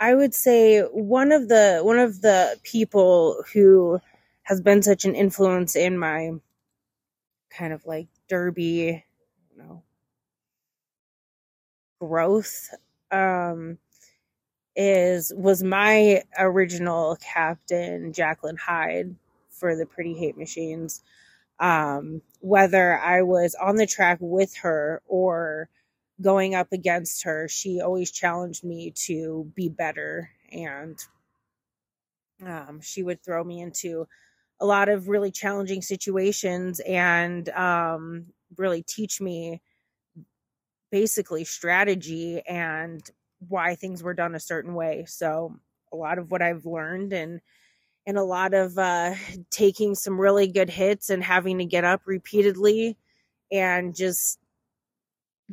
I 0.00 0.14
would 0.14 0.34
say 0.34 0.80
one 0.80 1.32
of 1.32 1.48
the 1.48 1.80
one 1.82 1.98
of 1.98 2.20
the 2.22 2.58
people 2.64 3.44
who 3.52 4.00
has 4.44 4.60
been 4.60 4.82
such 4.82 5.04
an 5.04 5.14
influence 5.14 5.76
in 5.76 5.98
my 5.98 6.32
kind 7.50 7.72
of 7.72 7.84
like 7.86 8.08
derby, 8.28 9.04
you 9.50 9.62
know, 9.62 9.82
growth 12.00 12.70
um 13.10 13.78
is 14.76 15.32
was 15.36 15.62
my 15.62 16.22
original 16.38 17.16
captain 17.16 18.12
Jacqueline 18.12 18.56
Hyde 18.56 19.14
for 19.50 19.76
the 19.76 19.86
Pretty 19.86 20.14
Hate 20.14 20.36
Machines. 20.38 21.02
Um, 21.60 22.22
whether 22.40 22.98
I 22.98 23.22
was 23.22 23.54
on 23.54 23.76
the 23.76 23.86
track 23.86 24.18
with 24.20 24.56
her 24.58 25.02
or 25.06 25.68
going 26.20 26.54
up 26.54 26.72
against 26.72 27.24
her, 27.24 27.48
she 27.48 27.80
always 27.80 28.10
challenged 28.10 28.64
me 28.64 28.92
to 29.06 29.50
be 29.54 29.68
better. 29.68 30.30
And 30.50 30.98
um, 32.44 32.80
she 32.80 33.02
would 33.02 33.22
throw 33.22 33.44
me 33.44 33.60
into 33.60 34.08
a 34.62 34.66
lot 34.66 34.88
of 34.88 35.08
really 35.08 35.32
challenging 35.32 35.82
situations 35.82 36.80
and 36.80 37.48
um, 37.48 38.26
really 38.56 38.84
teach 38.84 39.20
me 39.20 39.60
basically 40.92 41.42
strategy 41.42 42.40
and 42.46 43.10
why 43.48 43.74
things 43.74 44.04
were 44.04 44.14
done 44.14 44.36
a 44.36 44.40
certain 44.40 44.74
way. 44.74 45.04
So 45.08 45.56
a 45.92 45.96
lot 45.96 46.18
of 46.18 46.30
what 46.30 46.42
I've 46.42 46.64
learned 46.64 47.12
and 47.12 47.40
and 48.06 48.16
a 48.16 48.22
lot 48.22 48.54
of 48.54 48.78
uh, 48.78 49.14
taking 49.50 49.96
some 49.96 50.20
really 50.20 50.46
good 50.46 50.70
hits 50.70 51.10
and 51.10 51.24
having 51.24 51.58
to 51.58 51.64
get 51.64 51.84
up 51.84 52.02
repeatedly 52.06 52.96
and 53.50 53.96
just 53.96 54.38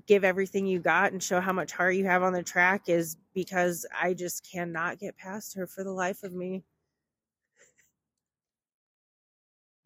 give 0.05 0.23
everything 0.23 0.67
you 0.67 0.79
got 0.79 1.11
and 1.11 1.21
show 1.21 1.41
how 1.41 1.51
much 1.51 1.71
heart 1.71 1.95
you 1.95 2.05
have 2.05 2.21
on 2.21 2.33
the 2.33 2.43
track 2.43 2.83
is 2.87 3.17
because 3.33 3.87
I 3.99 4.13
just 4.13 4.47
cannot 4.49 4.99
get 4.99 5.17
past 5.17 5.55
her 5.55 5.65
for 5.65 5.83
the 5.83 5.91
life 5.91 6.21
of 6.21 6.31
me. 6.31 6.63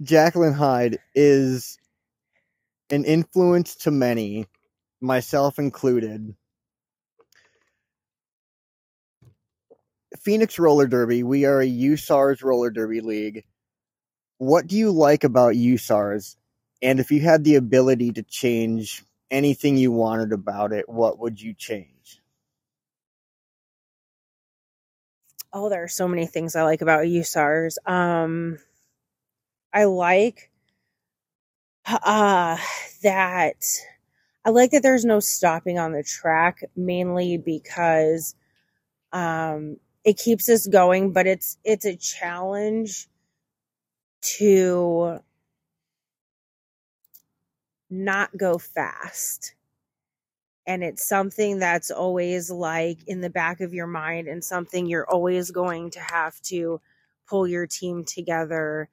Jacqueline 0.02 0.54
Hyde 0.54 1.00
is 1.16 1.78
an 2.90 3.06
influence 3.06 3.76
to 3.78 3.92
many, 3.92 4.48
myself 5.02 5.60
included. 5.60 6.36
Phoenix 10.20 10.60
Roller 10.60 10.88
Derby, 10.88 11.24
we 11.24 11.46
are 11.46 11.62
a 11.62 11.68
USARS 11.68 12.44
roller 12.44 12.70
derby 12.70 13.02
league. 13.02 13.46
What 14.38 14.68
do 14.68 14.76
you 14.76 14.92
like 14.92 15.24
about 15.24 15.54
USARS? 15.56 16.36
And 16.82 17.00
if 17.00 17.12
you 17.12 17.22
had 17.22 17.44
the 17.44 17.56
ability 17.56 18.12
to 18.14 18.24
change 18.24 19.04
anything 19.32 19.78
you 19.78 19.92
wanted 19.92 20.34
about 20.34 20.74
it, 20.74 20.88
what 20.88 21.20
would 21.20 21.42
you 21.42 21.54
change? 21.54 22.22
Oh, 25.52 25.70
there 25.70 25.84
are 25.84 25.88
so 25.88 26.08
many 26.08 26.26
things 26.26 26.56
I 26.56 26.64
like 26.64 26.82
about 26.82 27.06
USARS. 27.06 27.78
Um, 27.86 28.60
I 29.74 29.86
like 29.86 30.52
uh, 31.88 32.58
that 33.04 33.56
I 34.46 34.50
like 34.50 34.72
that 34.72 34.84
there's 34.84 35.06
no 35.06 35.20
stopping 35.20 35.78
on 35.80 35.94
the 35.94 36.04
track, 36.04 36.64
mainly 36.76 37.38
because 37.38 38.36
um, 39.14 39.78
it 40.06 40.18
keeps 40.18 40.50
us 40.50 40.68
going, 40.68 41.14
but 41.14 41.28
it's 41.28 41.58
it's 41.64 41.86
a 41.86 41.96
challenge 41.96 43.08
to 44.22 45.20
not 47.90 48.36
go 48.38 48.58
fast. 48.58 49.56
And 50.68 50.84
it's 50.84 51.08
something 51.08 51.60
that's 51.60 51.92
always 51.92 52.52
like 52.52 53.00
in 53.08 53.22
the 53.22 53.30
back 53.30 53.62
of 53.62 53.74
your 53.74 53.88
mind 53.88 54.28
and 54.28 54.44
something 54.44 54.86
you're 54.88 55.10
always 55.10 55.52
going 55.52 55.92
to 55.92 56.00
have 56.00 56.40
to 56.44 56.82
pull 57.28 57.48
your 57.48 57.68
team 57.68 58.06
together 58.06 58.90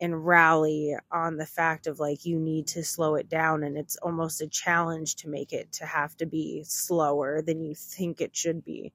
and 0.00 0.26
rally 0.26 0.96
on 1.12 1.36
the 1.36 1.46
fact 1.46 1.86
of 1.86 2.00
like 2.00 2.24
you 2.24 2.38
need 2.38 2.66
to 2.68 2.82
slow 2.84 3.14
it 3.16 3.28
down 3.28 3.62
and 3.62 3.76
it's 3.76 3.96
almost 3.96 4.40
a 4.40 4.48
challenge 4.48 5.16
to 5.16 5.28
make 5.28 5.52
it 5.52 5.70
to 5.72 5.86
have 5.86 6.16
to 6.16 6.26
be 6.26 6.64
slower 6.64 7.42
than 7.42 7.62
you 7.62 7.74
think 7.74 8.20
it 8.20 8.34
should 8.36 8.64
be. 8.64 8.92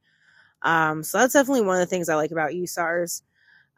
Um, 0.63 1.03
so 1.03 1.19
that's 1.19 1.33
definitely 1.33 1.63
one 1.63 1.75
of 1.75 1.81
the 1.81 1.85
things 1.85 2.09
i 2.09 2.15
like 2.15 2.31
about 2.31 2.51
usars 2.51 3.21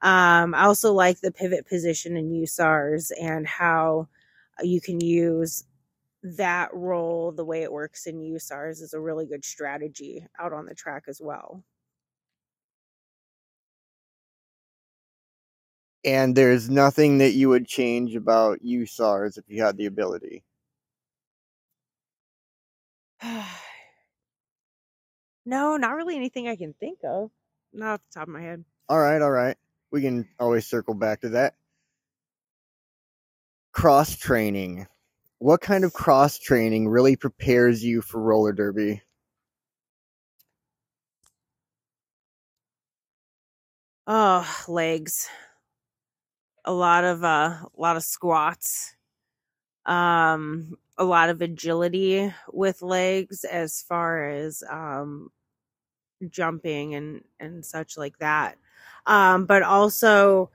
um, 0.01 0.55
i 0.55 0.63
also 0.65 0.93
like 0.93 1.19
the 1.21 1.31
pivot 1.31 1.67
position 1.67 2.17
in 2.17 2.31
usars 2.31 3.11
and 3.21 3.47
how 3.47 4.07
you 4.63 4.81
can 4.81 5.01
use 5.01 5.65
that 6.23 6.73
role 6.73 7.31
the 7.31 7.45
way 7.45 7.63
it 7.63 7.71
works 7.71 8.07
in 8.07 8.21
usars 8.21 8.81
is 8.81 8.93
a 8.93 8.99
really 8.99 9.25
good 9.25 9.45
strategy 9.45 10.25
out 10.39 10.53
on 10.53 10.65
the 10.65 10.75
track 10.75 11.03
as 11.07 11.21
well 11.21 11.63
And 16.07 16.35
there's 16.37 16.69
nothing 16.69 17.17
that 17.17 17.33
you 17.33 17.49
would 17.49 17.67
change 17.67 18.15
about 18.15 18.61
USARS 18.63 19.37
if 19.37 19.43
you 19.49 19.61
had 19.61 19.75
the 19.75 19.87
ability. 19.87 20.45
no, 25.45 25.75
not 25.75 25.97
really 25.97 26.15
anything 26.15 26.47
I 26.47 26.55
can 26.55 26.73
think 26.79 26.99
of. 27.03 27.29
Not 27.73 27.95
off 27.95 27.99
the 28.09 28.19
top 28.21 28.29
of 28.29 28.33
my 28.33 28.41
head. 28.41 28.63
All 28.87 28.97
right, 28.97 29.21
all 29.21 29.31
right. 29.31 29.57
We 29.91 30.01
can 30.01 30.29
always 30.39 30.65
circle 30.65 30.93
back 30.93 31.19
to 31.21 31.29
that. 31.29 31.55
Cross 33.73 34.15
training. 34.15 34.87
What 35.39 35.59
kind 35.59 35.83
of 35.83 35.91
cross 35.91 36.39
training 36.39 36.87
really 36.87 37.17
prepares 37.17 37.83
you 37.83 38.01
for 38.01 38.21
roller 38.21 38.53
derby? 38.53 39.01
Oh, 44.07 44.49
legs 44.69 45.27
a 46.67 46.73
lot 46.73 47.05
of 47.05 47.23
uh, 47.23 47.55
a 47.63 47.69
lot 47.77 47.95
of 47.95 48.03
squats, 48.03 48.93
um, 49.85 50.77
a 50.97 51.03
lot 51.05 51.29
of 51.29 51.41
agility 51.41 52.31
with 52.51 52.81
legs 52.81 53.45
as 53.45 53.81
far 53.81 54.29
as 54.29 54.63
um, 54.69 55.31
jumping 56.29 56.93
and 56.93 57.23
and 57.39 57.65
such 57.65 57.97
like 57.97 58.19
that. 58.19 58.57
Um, 59.05 59.45
but 59.45 59.63
also 59.63 60.51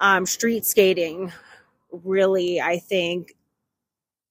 um, 0.00 0.26
street 0.26 0.66
skating. 0.66 1.32
Really, 1.90 2.60
I 2.60 2.78
think 2.78 3.34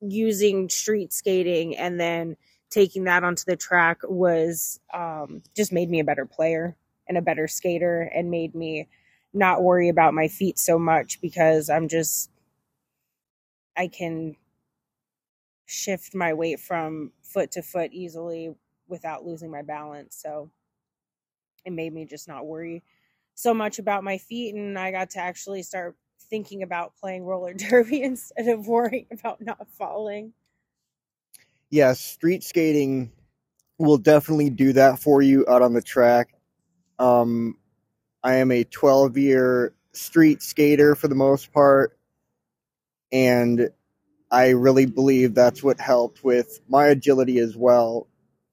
using 0.01 0.69
street 0.69 1.13
skating 1.13 1.75
and 1.77 1.99
then 1.99 2.35
taking 2.69 3.05
that 3.05 3.23
onto 3.23 3.43
the 3.45 3.55
track 3.55 3.99
was 4.03 4.79
um, 4.93 5.41
just 5.55 5.71
made 5.71 5.89
me 5.89 5.99
a 5.99 6.03
better 6.03 6.25
player 6.25 6.75
and 7.07 7.17
a 7.17 7.21
better 7.21 7.47
skater 7.47 8.11
and 8.13 8.29
made 8.29 8.53
me 8.53 8.87
not 9.33 9.63
worry 9.63 9.89
about 9.89 10.13
my 10.13 10.27
feet 10.27 10.59
so 10.59 10.77
much 10.77 11.19
because 11.21 11.69
I'm 11.69 11.87
just 11.87 12.29
I 13.75 13.87
can 13.87 14.35
shift 15.65 16.13
my 16.13 16.33
weight 16.33 16.59
from 16.59 17.11
foot 17.21 17.51
to 17.51 17.61
foot 17.61 17.91
easily 17.91 18.55
without 18.87 19.25
losing 19.25 19.49
my 19.49 19.61
balance. 19.61 20.15
So 20.15 20.51
it 21.65 21.71
made 21.71 21.93
me 21.93 22.05
just 22.05 22.27
not 22.27 22.45
worry 22.45 22.83
so 23.35 23.53
much 23.53 23.79
about 23.79 24.03
my 24.03 24.17
feet 24.17 24.53
and 24.53 24.77
I 24.77 24.91
got 24.91 25.09
to 25.11 25.19
actually 25.19 25.63
start 25.63 25.95
thinking 26.29 26.63
about 26.63 26.95
playing 26.95 27.23
roller 27.23 27.53
derby 27.57 28.03
instead 28.03 28.47
of 28.47 28.67
worrying 28.67 29.07
about 29.11 29.41
not 29.41 29.67
falling. 29.69 30.33
Yes, 31.69 31.99
street 31.99 32.43
skating 32.43 33.11
will 33.79 33.97
definitely 33.97 34.51
do 34.51 34.73
that 34.73 34.99
for 34.99 35.21
you 35.23 35.45
out 35.49 35.63
on 35.63 35.73
the 35.73 35.81
track. 35.81 36.35
Um, 36.99 37.57
I 38.23 38.35
am 38.35 38.51
a 38.51 38.63
12 38.63 39.17
year 39.17 39.73
street 39.91 40.41
skater 40.41 40.95
for 40.95 41.07
the 41.07 41.15
most 41.15 41.51
part. 41.51 41.97
And 43.11 43.69
I 44.31 44.49
really 44.49 44.85
believe 44.87 45.35
that's 45.35 45.61
what 45.61 45.79
helped 45.79 46.23
with 46.23 46.59
my 46.67 46.87
agility 46.87 47.39
as 47.39 47.55
well, 47.55 48.07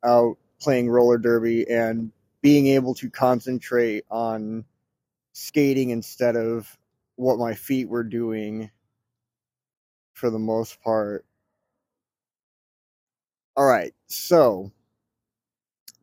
out 0.05 0.37
playing 0.61 0.91
roller 0.91 1.17
derby 1.19 1.69
and 1.71 2.13
being 2.43 2.67
able 2.67 2.95
to 2.97 3.09
concentrate 3.11 4.05
on 4.11 4.65
skating 5.33 5.91
instead 5.91 6.37
of 6.37 6.77
what 7.17 7.39
my 7.39 7.55
feet 7.55 7.89
were 7.89 8.05
doing 8.05 8.71
for 10.13 10.31
the 10.31 10.39
most 10.39 10.83
part. 10.83 11.25
All 13.57 13.67
right, 13.67 13.95
so 14.07 14.71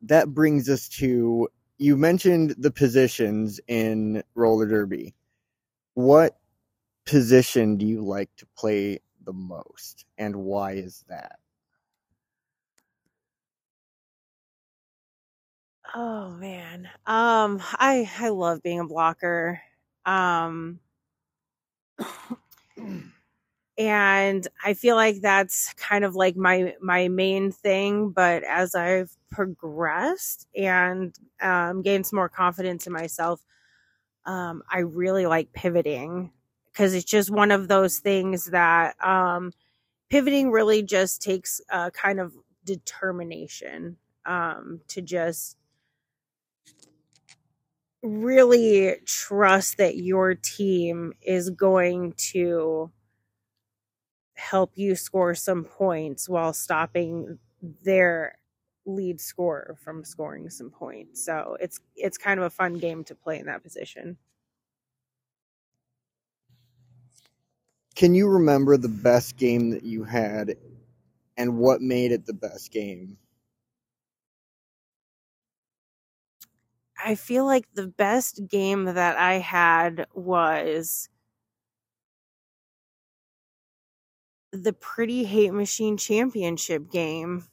that 0.02 0.28
brings 0.28 0.68
us 0.68 0.88
to 0.88 1.48
you 1.78 1.96
mentioned 1.96 2.54
the 2.58 2.70
positions 2.70 3.60
in 3.68 4.22
roller 4.34 4.66
derby. 4.66 5.14
What 5.94 6.38
position 7.06 7.76
do 7.76 7.86
you 7.86 8.04
like 8.04 8.30
to 8.36 8.46
play 8.56 9.00
the 9.24 9.32
most, 9.32 10.06
and 10.18 10.36
why 10.36 10.72
is 10.72 11.04
that? 11.08 11.38
Oh 15.94 16.30
man, 16.30 16.86
um, 17.06 17.60
I 17.74 18.10
I 18.20 18.28
love 18.30 18.62
being 18.62 18.80
a 18.80 18.86
blocker. 18.86 19.60
Um, 20.06 20.80
and 23.78 24.46
I 24.64 24.74
feel 24.74 24.96
like 24.96 25.20
that's 25.22 25.72
kind 25.74 26.04
of 26.04 26.16
like 26.16 26.36
my 26.36 26.74
my 26.82 27.08
main 27.08 27.52
thing. 27.52 28.10
But 28.10 28.42
as 28.44 28.74
I've 28.74 29.16
progressed 29.30 30.48
and 30.56 31.14
um, 31.40 31.82
gained 31.82 32.06
some 32.06 32.16
more 32.16 32.28
confidence 32.28 32.86
in 32.88 32.92
myself, 32.92 33.44
um, 34.26 34.62
I 34.70 34.80
really 34.80 35.26
like 35.26 35.52
pivoting 35.52 36.32
because 36.72 36.94
it's 36.94 37.04
just 37.04 37.30
one 37.30 37.52
of 37.52 37.68
those 37.68 38.00
things 38.00 38.46
that 38.46 39.02
um, 39.04 39.52
pivoting 40.10 40.50
really 40.50 40.82
just 40.82 41.22
takes 41.22 41.60
a 41.70 41.90
kind 41.90 42.20
of 42.20 42.34
determination 42.64 43.96
um, 44.26 44.80
to 44.88 45.02
just 45.02 45.56
really 48.02 48.96
trust 49.06 49.76
that 49.78 49.96
your 49.96 50.34
team 50.34 51.12
is 51.22 51.50
going 51.50 52.12
to 52.14 52.90
help 54.38 54.72
you 54.78 54.96
score 54.96 55.34
some 55.34 55.64
points 55.64 56.28
while 56.28 56.54
stopping 56.54 57.38
their 57.62 58.38
lead 58.86 59.20
scorer 59.20 59.76
from 59.82 60.04
scoring 60.04 60.48
some 60.50 60.70
points. 60.70 61.24
So 61.24 61.58
it's 61.60 61.80
it's 61.96 62.18
kind 62.18 62.40
of 62.40 62.46
a 62.46 62.50
fun 62.50 62.74
game 62.78 63.04
to 63.04 63.16
play 63.16 63.38
in 63.40 63.46
that 63.46 63.62
position. 63.64 64.18
Can 67.94 68.14
you 68.14 68.28
remember 68.28 68.78
the 68.78 68.88
best 68.88 69.36
game 69.36 69.70
that 69.70 69.82
you 69.82 70.04
had 70.04 70.56
and 71.36 71.58
what 71.58 71.80
made 71.82 72.12
it 72.12 72.26
the 72.26 72.34
best 72.34 72.70
game? 72.72 73.18
I 77.02 77.14
feel 77.14 77.44
like 77.44 77.72
the 77.74 77.86
best 77.88 78.46
game 78.48 78.84
that 78.84 79.16
I 79.16 79.34
had 79.34 80.06
was 80.14 81.08
the 84.52 84.72
Pretty 84.72 85.24
Hate 85.24 85.52
Machine 85.52 85.96
Championship 85.96 86.90
game. 86.90 87.44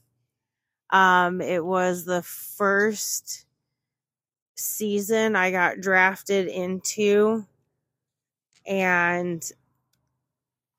Um, 0.89 1.41
it 1.41 1.63
was 1.63 2.05
the 2.05 2.21
first 2.21 3.45
season 4.55 5.35
I 5.35 5.51
got 5.51 5.81
drafted 5.81 6.47
into, 6.47 7.45
and 8.65 9.43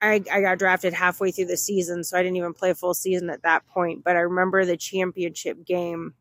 I, 0.01 0.23
I 0.33 0.41
got 0.41 0.59
drafted 0.59 0.93
halfway 0.93 1.31
through 1.33 1.47
the 1.47 1.57
season, 1.57 2.05
so 2.05 2.19
I 2.19 2.23
didn't 2.23 2.37
even 2.37 2.55
play 2.55 2.71
a 2.71 2.75
full 2.75 2.95
season 2.95 3.31
at 3.31 3.43
that 3.43 3.67
point. 3.67 4.05
But 4.05 4.17
I 4.17 4.21
remember 4.21 4.65
the 4.65 4.77
championship 4.77 5.65
game 5.65 6.15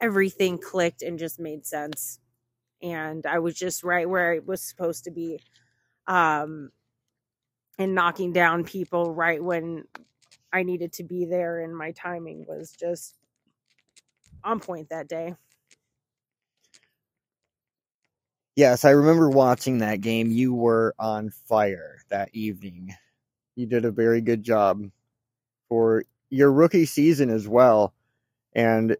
everything 0.00 0.58
clicked 0.58 1.02
and 1.02 1.18
just 1.18 1.38
made 1.40 1.64
sense. 1.66 2.18
And 2.82 3.24
I 3.24 3.38
was 3.38 3.54
just 3.54 3.82
right 3.82 4.08
where 4.08 4.34
I 4.34 4.40
was 4.40 4.62
supposed 4.62 5.04
to 5.04 5.10
be. 5.10 5.40
Um, 6.06 6.70
and 7.78 7.94
knocking 7.94 8.32
down 8.32 8.64
people 8.64 9.14
right 9.14 9.42
when 9.42 9.84
I 10.52 10.62
needed 10.62 10.92
to 10.94 11.04
be 11.04 11.24
there, 11.24 11.60
and 11.60 11.76
my 11.76 11.92
timing 11.92 12.44
was 12.46 12.72
just 12.78 13.16
on 14.44 14.60
point 14.60 14.90
that 14.90 15.08
day. 15.08 15.34
Yes, 18.56 18.84
I 18.84 18.90
remember 18.90 19.28
watching 19.28 19.78
that 19.78 20.00
game. 20.00 20.30
You 20.30 20.54
were 20.54 20.94
on 20.98 21.30
fire 21.30 21.98
that 22.10 22.30
evening. 22.32 22.94
You 23.56 23.66
did 23.66 23.84
a 23.84 23.90
very 23.90 24.20
good 24.20 24.44
job 24.44 24.84
for 25.68 26.04
your 26.30 26.52
rookie 26.52 26.86
season 26.86 27.30
as 27.30 27.48
well. 27.48 27.92
And 28.54 28.96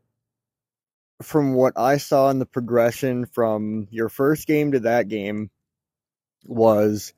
from 1.22 1.54
what 1.54 1.78
I 1.78 1.98
saw 1.98 2.30
in 2.30 2.40
the 2.40 2.46
progression 2.46 3.26
from 3.26 3.86
your 3.90 4.08
first 4.08 4.48
game 4.48 4.72
to 4.72 4.80
that 4.80 5.06
game 5.06 5.50
was 6.44 7.14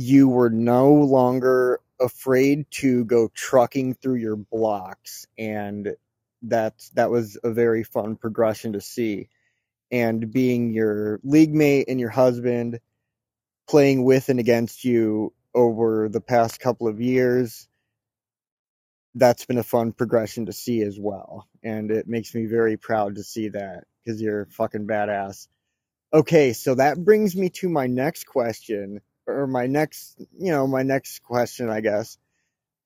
you 0.00 0.28
were 0.28 0.48
no 0.48 0.94
longer 0.94 1.78
afraid 2.00 2.64
to 2.70 3.04
go 3.04 3.28
trucking 3.34 3.92
through 3.92 4.14
your 4.14 4.36
blocks 4.36 5.26
and 5.36 5.94
that 6.42 6.74
that 6.94 7.10
was 7.10 7.36
a 7.44 7.50
very 7.50 7.84
fun 7.84 8.16
progression 8.16 8.72
to 8.72 8.80
see 8.80 9.28
and 9.90 10.32
being 10.32 10.70
your 10.70 11.20
league 11.22 11.54
mate 11.54 11.84
and 11.88 12.00
your 12.00 12.08
husband 12.08 12.80
playing 13.68 14.02
with 14.02 14.30
and 14.30 14.40
against 14.40 14.84
you 14.84 15.34
over 15.54 16.08
the 16.08 16.22
past 16.22 16.60
couple 16.60 16.88
of 16.88 17.02
years 17.02 17.68
that's 19.14 19.44
been 19.44 19.58
a 19.58 19.62
fun 19.62 19.92
progression 19.92 20.46
to 20.46 20.52
see 20.52 20.82
as 20.82 20.98
well. 20.98 21.48
And 21.62 21.90
it 21.90 22.06
makes 22.06 22.34
me 22.34 22.46
very 22.46 22.76
proud 22.76 23.16
to 23.16 23.24
see 23.24 23.48
that 23.48 23.84
because 24.04 24.22
you're 24.22 24.46
fucking 24.46 24.86
badass. 24.86 25.48
Okay, 26.12 26.52
so 26.52 26.74
that 26.74 27.04
brings 27.04 27.36
me 27.36 27.50
to 27.50 27.68
my 27.68 27.86
next 27.86 28.24
question, 28.24 29.00
or 29.30 29.46
my 29.46 29.66
next, 29.66 30.16
you 30.38 30.52
know, 30.52 30.66
my 30.66 30.82
next 30.82 31.22
question, 31.22 31.70
I 31.70 31.80
guess. 31.80 32.18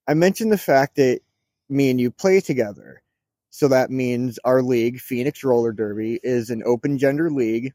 I 0.09 0.15
mentioned 0.15 0.53
the 0.53 0.59
fact 0.59 0.97
that 0.97 1.21
me 1.69 1.91
and 1.91 2.01
you 2.01 2.11
play 2.11 2.41
together. 2.41 3.03
So 3.51 3.69
that 3.69 3.91
means 3.91 4.39
our 4.45 4.63
league, 4.63 5.01
Phoenix 5.01 5.45
Roller 5.45 5.73
Derby, 5.73 6.21
is 6.23 6.51
an 6.51 6.63
open 6.67 6.99
gender 6.99 7.31
league. 7.31 7.73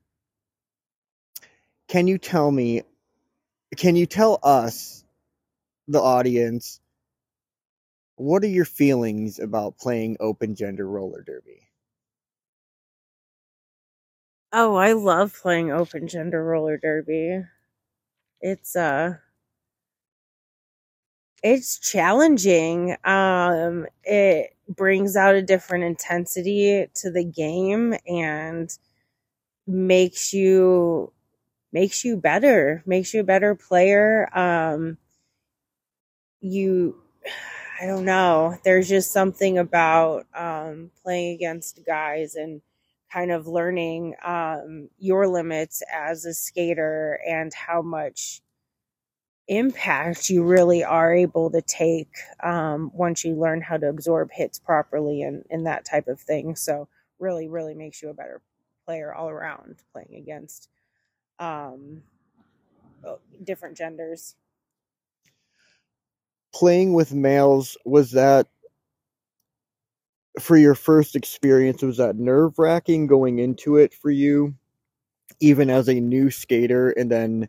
Can 1.89 2.08
you 2.08 2.17
tell 2.17 2.51
me, 2.51 2.84
can 3.77 3.95
you 3.95 4.05
tell 4.08 4.39
us, 4.43 5.03
the 5.89 6.01
audience, 6.01 6.82
what 8.17 8.43
are 8.43 8.47
your 8.49 8.65
feelings 8.65 9.39
about 9.39 9.77
playing 9.79 10.17
open 10.21 10.55
gender 10.55 10.88
roller 10.88 11.23
derby? 11.23 11.62
Oh, 14.53 14.75
I 14.75 14.93
love 14.93 15.34
playing 15.41 15.71
open 15.71 16.08
gender 16.08 16.43
roller 16.43 16.77
derby. 16.77 17.43
It's 18.41 18.75
uh 18.75 19.17
it's 21.43 21.80
challenging. 21.80 22.95
Um 23.04 23.86
it 24.04 24.56
brings 24.67 25.15
out 25.15 25.36
a 25.36 25.41
different 25.41 25.84
intensity 25.86 26.88
to 26.95 27.12
the 27.12 27.23
game 27.23 27.95
and 28.08 28.69
makes 29.67 30.34
you 30.34 31.12
makes 31.73 32.06
you 32.06 32.17
better, 32.17 32.84
makes 32.86 33.13
you 33.13 33.21
a 33.21 33.25
better 33.25 33.56
player. 33.56 34.30
Um 34.38 34.97
you 36.41 36.95
I 37.82 37.86
don't 37.86 38.04
know. 38.04 38.58
There's 38.65 38.89
just 38.89 39.12
something 39.12 39.58
about 39.58 40.25
um, 40.36 40.91
playing 41.02 41.36
against 41.36 41.80
guys 41.86 42.36
and 42.36 42.62
kind 43.12 43.32
of 43.32 43.48
learning 43.48 44.15
um, 44.24 44.89
your 44.98 45.28
limits 45.28 45.82
as 45.93 46.26
a 46.26 46.34
skater 46.34 47.19
and 47.28 47.54
how 47.54 47.82
much 47.82 48.41
impact 49.48 50.30
you 50.30 50.43
really 50.43 50.84
are 50.84 51.13
able 51.13 51.50
to 51.50 51.62
take 51.62 52.12
um, 52.43 52.91
once 52.93 53.26
you 53.26 53.34
learn 53.34 53.62
how 53.62 53.78
to 53.78 53.89
absorb 53.89 54.30
hits 54.32 54.60
properly 54.60 55.24
and, 55.24 55.43
and 55.50 55.65
that 55.65 55.86
type 55.86 56.08
of 56.08 56.19
thing. 56.19 56.56
So, 56.56 56.88
really, 57.19 57.48
really 57.48 57.74
makes 57.74 58.02
you 58.02 58.10
a 58.10 58.13
better 58.13 58.41
player 58.86 59.13
all 59.13 59.30
around 59.30 59.78
playing 59.91 60.15
against 60.15 60.69
um, 61.39 62.04
different 63.43 63.76
genders 63.76 64.36
playing 66.54 66.93
with 66.93 67.13
males 67.13 67.78
was 67.86 68.12
that 68.12 68.48
for 70.39 70.58
your 70.58 70.75
first 70.75 71.15
experience 71.15 71.82
was 71.82 71.97
that 71.97 72.15
nerve 72.15 72.58
wracking 72.58 73.08
going 73.08 73.39
into 73.39 73.78
it 73.78 73.93
for 73.93 74.12
you 74.12 74.56
even 75.39 75.69
as 75.69 75.88
a 75.88 75.99
new 75.99 76.30
skater 76.32 76.89
and 76.91 77.12
then 77.12 77.47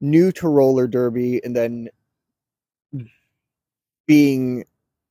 new 0.00 0.32
to 0.32 0.48
roller 0.48 0.86
derby 0.86 1.42
and 1.44 1.56
then 1.56 1.88
being 4.06 4.64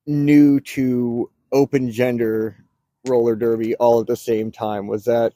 new 0.06 0.60
to 0.60 1.30
open 1.52 1.90
gender 1.90 2.56
roller 3.06 3.36
derby 3.36 3.74
all 3.76 4.00
at 4.00 4.06
the 4.06 4.16
same 4.16 4.50
time? 4.50 4.86
Was 4.86 5.04
that 5.04 5.34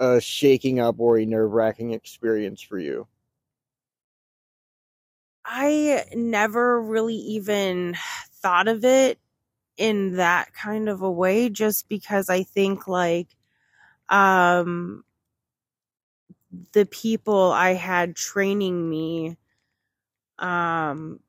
a 0.00 0.20
shaking 0.20 0.80
up 0.80 0.96
or 0.98 1.18
a 1.18 1.26
nerve 1.26 1.52
wracking 1.52 1.92
experience 1.92 2.60
for 2.60 2.78
you 2.78 3.06
I 5.54 6.06
never 6.14 6.80
really 6.80 7.14
even 7.14 7.94
thought 8.40 8.68
of 8.68 8.86
it 8.86 9.18
in 9.76 10.16
that 10.16 10.54
kind 10.54 10.88
of 10.88 11.02
a 11.02 11.10
way 11.10 11.50
just 11.50 11.90
because 11.90 12.30
I 12.30 12.42
think 12.42 12.88
like 12.88 13.28
um 14.08 15.04
the 16.72 16.86
people 16.86 17.52
I 17.52 17.74
had 17.74 18.16
training 18.16 18.88
me 18.88 19.36
um 20.38 21.20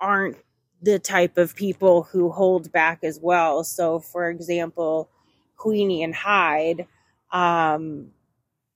aren't 0.00 0.36
the 0.82 0.98
type 0.98 1.38
of 1.38 1.56
people 1.56 2.02
who 2.04 2.30
hold 2.30 2.70
back 2.70 3.00
as 3.02 3.18
well. 3.20 3.64
So 3.64 3.98
for 3.98 4.28
example, 4.30 5.08
Queenie 5.56 6.02
and 6.02 6.14
Hyde, 6.14 6.86
um 7.32 8.12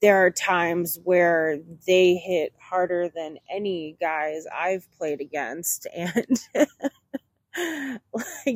there 0.03 0.25
are 0.27 0.31
times 0.31 0.99
where 1.05 1.59
they 1.87 2.17
hit 2.17 2.55
harder 2.61 3.11
than 3.15 3.39
any 3.51 3.97
guys 4.01 4.45
I've 4.55 4.89
played 4.99 5.21
against 5.21 5.87
and 5.97 6.39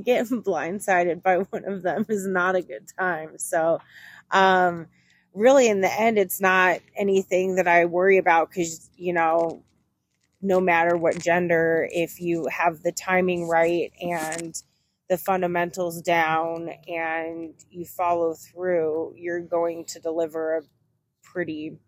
getting 0.04 0.42
blindsided 0.42 1.22
by 1.22 1.38
one 1.38 1.64
of 1.66 1.82
them 1.82 2.06
is 2.08 2.26
not 2.26 2.56
a 2.56 2.62
good 2.62 2.88
time. 2.98 3.38
So 3.38 3.80
um 4.30 4.86
really 5.34 5.68
in 5.68 5.80
the 5.82 5.92
end 6.00 6.18
it's 6.18 6.40
not 6.40 6.80
anything 6.96 7.56
that 7.56 7.68
I 7.68 7.86
worry 7.86 8.18
about 8.18 8.52
cuz 8.52 8.90
you 8.96 9.12
know 9.12 9.62
no 10.42 10.60
matter 10.60 10.96
what 10.96 11.18
gender 11.18 11.88
if 11.92 12.20
you 12.20 12.46
have 12.46 12.82
the 12.82 12.92
timing 12.92 13.48
right 13.48 13.92
and 14.00 14.62
the 15.08 15.18
fundamentals 15.18 16.02
down 16.02 16.70
and 16.88 17.54
you 17.70 17.84
follow 17.86 18.34
through 18.34 19.14
you're 19.16 19.40
going 19.40 19.84
to 19.86 20.00
deliver 20.00 20.58
a 20.58 20.62
pretty 21.34 21.78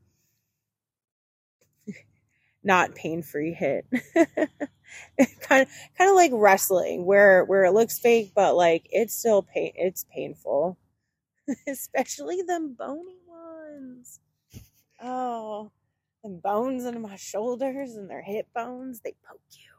not 2.64 2.94
pain-free 2.96 3.54
hit. 3.54 3.87
kind 5.40 5.62
of 5.62 5.68
kind 5.98 6.11
of 6.11 6.16
like 6.16 6.32
wrestling 6.35 7.06
where 7.06 7.44
where 7.44 7.64
it 7.64 7.72
looks 7.72 7.98
fake 7.98 8.32
but 8.35 8.56
like 8.56 8.87
it's 8.90 9.14
still 9.14 9.42
pain 9.42 9.72
it's 9.76 10.04
painful. 10.14 10.78
Especially 11.68 12.42
them 12.42 12.74
bony 12.78 13.18
ones. 13.28 14.20
Oh, 15.02 15.72
and 16.24 16.42
bones 16.42 16.85
in 16.85 17.02
my 17.02 17.16
shoulders 17.16 17.96
and 17.96 18.11
their 18.11 18.22
hip 18.22 18.48
bones, 18.54 19.00
they 19.00 19.14
poke 19.28 19.40
you. 19.52 19.70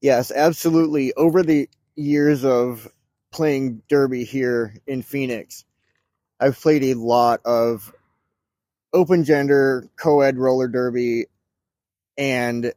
Yes, 0.00 0.30
absolutely. 0.30 1.14
Over 1.14 1.42
the 1.42 1.68
years 1.96 2.44
of 2.44 2.88
playing 3.32 3.82
derby 3.88 4.24
here 4.24 4.76
in 4.86 5.02
Phoenix, 5.02 5.64
I've 6.40 6.60
played 6.60 6.84
a 6.84 6.94
lot 6.94 7.40
of 7.44 7.92
open 8.94 9.24
gender 9.24 9.90
co-ed 9.96 10.38
roller 10.38 10.68
derby 10.68 11.26
and 12.16 12.72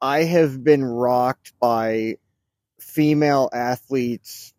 I 0.00 0.24
have 0.24 0.64
been 0.64 0.84
rocked 0.84 1.52
by 1.60 2.18
female 2.80 3.50
athletes 3.52 4.54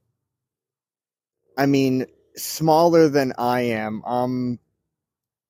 I 1.58 1.66
mean 1.66 2.06
smaller 2.38 3.10
than 3.10 3.34
I 3.38 3.62
am. 3.62 4.02
I'm 4.06 4.60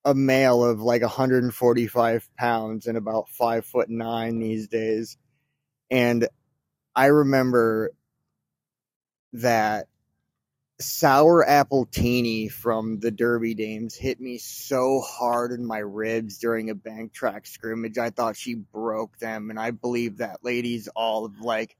a 0.06 0.16
male 0.16 0.64
of 0.64 0.82
like 0.82 1.04
145 1.04 2.30
pounds 2.38 2.88
and 2.88 2.98
about 2.98 3.30
five 3.30 3.66
foot 3.66 3.90
nine 3.90 4.40
these 4.40 4.68
days. 4.68 5.18
And 5.92 6.28
I 6.96 7.08
remember 7.08 7.92
that 9.34 9.89
sour 10.80 11.46
appletini 11.46 12.50
from 12.50 13.00
the 13.00 13.12
Derby 13.12 13.54
Dames 13.54 13.96
hit 13.96 14.20
me 14.22 14.38
so 14.38 15.02
hard 15.02 15.52
in 15.52 15.66
my 15.66 15.80
ribs 15.80 16.38
during 16.38 16.70
a 16.70 16.76
bank 16.76 17.14
track 17.14 17.46
scrimmage. 17.46 17.98
I 17.98 18.10
thought 18.10 18.38
she 18.38 18.56
broke 18.56 19.18
them, 19.20 19.50
and 19.50 19.60
I 19.60 19.72
believe 19.72 20.18
that 20.18 20.44
lady's 20.44 20.88
all 20.90 21.26
of 21.26 21.40
like 21.42 21.76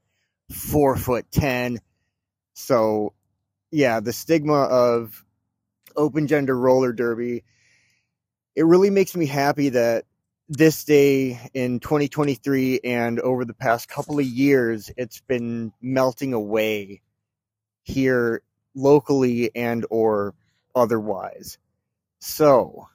four 0.50 0.96
foot 0.96 1.30
ten. 1.30 1.78
So, 2.54 3.14
yeah, 3.70 4.00
the 4.00 4.12
stigma 4.12 4.64
of 4.64 5.24
open 5.96 6.26
gender 6.26 6.56
roller 6.56 6.92
derby. 6.92 7.44
It 8.54 8.64
really 8.64 8.90
makes 8.90 9.16
me 9.16 9.26
happy 9.26 9.70
that 9.70 10.04
this 10.48 10.84
day 10.84 11.40
in 11.54 11.78
2023 11.78 12.80
and 12.84 13.20
over 13.20 13.44
the 13.44 13.54
past 13.54 13.88
couple 13.88 14.18
of 14.18 14.24
years, 14.26 14.90
it's 14.96 15.20
been 15.20 15.72
melting 15.80 16.34
away 16.34 17.00
here 17.84 18.42
locally 18.74 19.50
and 19.54 19.86
or 19.90 20.34
otherwise. 20.74 21.58
So, 22.20 22.88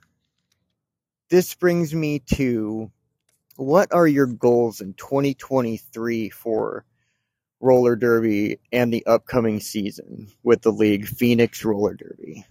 this 1.30 1.54
brings 1.56 1.94
me 1.94 2.20
to 2.36 2.92
what 3.56 3.94
are 3.94 4.08
your 4.08 4.28
goals 4.28 4.82
in 4.82 4.94
2023 4.94 6.30
for 6.30 6.86
roller 7.60 7.96
derby 7.96 8.60
and 8.72 8.94
the 8.94 9.06
upcoming 9.06 9.60
season 9.60 10.28
with 10.44 10.62
the 10.62 10.72
league 10.72 11.08
Phoenix 11.08 11.64
Roller 11.64 11.94
Derby? 11.94 12.46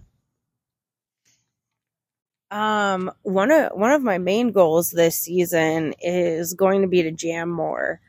Um, 2.51 3.11
one 3.23 3.51
of 3.51 3.73
one 3.73 3.91
of 3.91 4.03
my 4.03 4.19
main 4.19 4.53
goals 4.53 4.91
this 4.91 5.17
season 5.17 5.95
is 6.01 6.55
going 6.55 6.83
to 6.83 6.89
be 6.89 7.03
to 7.03 7.11
jam 7.11 7.51
more. 7.51 8.01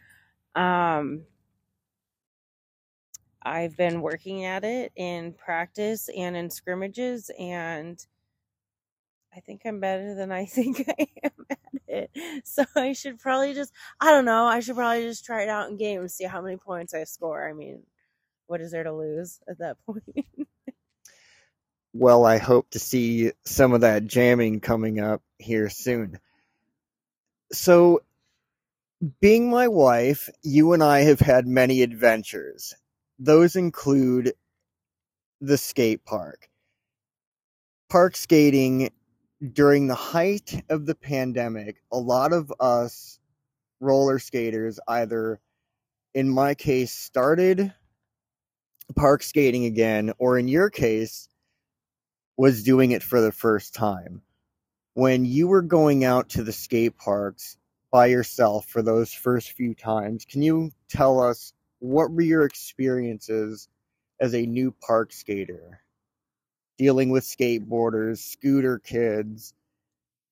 Um, 0.54 1.23
I've 3.45 3.77
been 3.77 4.01
working 4.01 4.45
at 4.45 4.65
it 4.65 4.93
in 4.97 5.34
practice 5.34 6.10
and 6.15 6.38
in 6.38 6.49
scrimmages, 6.51 7.31
and 7.39 7.99
I 9.36 9.41
think 9.41 9.62
I'm 9.65 9.79
better 9.79 10.15
than 10.15 10.31
I 10.31 10.45
think 10.47 10.86
I 10.89 11.08
am 11.23 11.47
at 11.49 11.60
it. 11.88 12.12
So 12.45 12.65
I 12.75 12.93
should 12.93 13.19
probably 13.19 13.53
just, 13.53 13.73
I 14.01 14.12
don't 14.12 14.25
know, 14.25 14.45
I 14.45 14.62
should 14.62 14.75
probably 14.75 15.03
just 15.03 15.25
try 15.25 15.43
it 15.43 15.49
out 15.49 15.69
in 15.69 15.77
game 15.77 16.01
and 16.01 16.12
see 16.12 16.25
how 16.25 16.41
many 16.41 16.58
points 16.58 16.93
I 16.93 17.05
score. 17.05 17.47
I 17.49 17.53
mean, 17.53 17.84
what 18.47 18.62
is 18.62 18.71
there 18.71 18.84
to 18.84 18.93
lose 18.93 19.39
at 19.49 19.60
that 19.60 19.77
point? 19.88 20.03
well, 21.93 22.25
I 22.25 22.38
hope 22.38 22.71
to 22.71 22.79
see 22.79 23.31
some 23.45 23.73
of 23.73 23.81
that 23.81 24.08
jamming 24.08 24.62
coming 24.62 24.99
up 24.99 25.21
here 25.39 25.69
soon. 25.69 26.19
So, 27.53 28.01
being 29.21 29.49
my 29.49 29.67
wife, 29.67 30.29
you 30.43 30.73
and 30.73 30.84
I 30.84 31.01
have 31.01 31.19
had 31.19 31.47
many 31.47 31.84
adventures. 31.84 32.73
Those 33.19 33.56
include 33.56 34.34
the 35.41 35.58
skate 35.58 36.06
park. 36.06 36.49
Park 37.89 38.15
skating 38.15 38.89
during 39.54 39.88
the 39.88 39.95
height 39.95 40.63
of 40.69 40.86
the 40.86 40.95
pandemic, 40.95 41.82
a 41.91 41.97
lot 41.97 42.34
of 42.34 42.51
us 42.60 43.19
roller 43.80 44.19
skaters 44.19 44.80
either, 44.88 45.39
in 46.13 46.30
my 46.30 46.56
case, 46.56 46.91
started 46.91 47.73
park 48.95 49.23
skating 49.23 49.65
again, 49.65 50.13
or 50.17 50.38
in 50.38 50.47
your 50.47 50.69
case, 50.69 51.28
was 52.38 52.63
doing 52.63 52.91
it 52.91 53.01
for 53.01 53.21
the 53.21 53.32
first 53.32 53.73
time. 53.73 54.21
When 54.93 55.25
you 55.25 55.47
were 55.47 55.62
going 55.62 56.06
out 56.06 56.30
to 56.30 56.43
the 56.43 56.54
skate 56.54 56.97
parks 56.97 57.58
by 57.91 58.08
yourself 58.08 58.67
for 58.67 58.82
those 58.82 59.12
first 59.12 59.51
few 59.51 59.73
times, 59.73 60.25
can 60.25 60.41
you 60.41 60.71
tell 60.89 61.19
us 61.19 61.54
what 61.86 62.12
were 62.12 62.21
your 62.21 62.45
experiences 62.45 63.67
as 64.19 64.34
a 64.34 64.45
new 64.45 64.74
park 64.86 65.13
skater? 65.13 65.82
Dealing 66.78 67.10
with 67.10 67.24
skateboarders, 67.24 68.17
scooter 68.17 68.80
kids, 68.80 69.54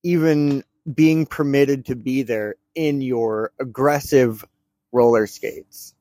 even 0.04 0.63
being 0.92 1.26
permitted 1.26 1.86
to 1.86 1.96
be 1.96 2.24
there 2.24 2.56
in 2.76 3.02
your 3.02 3.52
aggressive 3.60 4.44
roller 4.92 5.28
skates? 5.28 5.94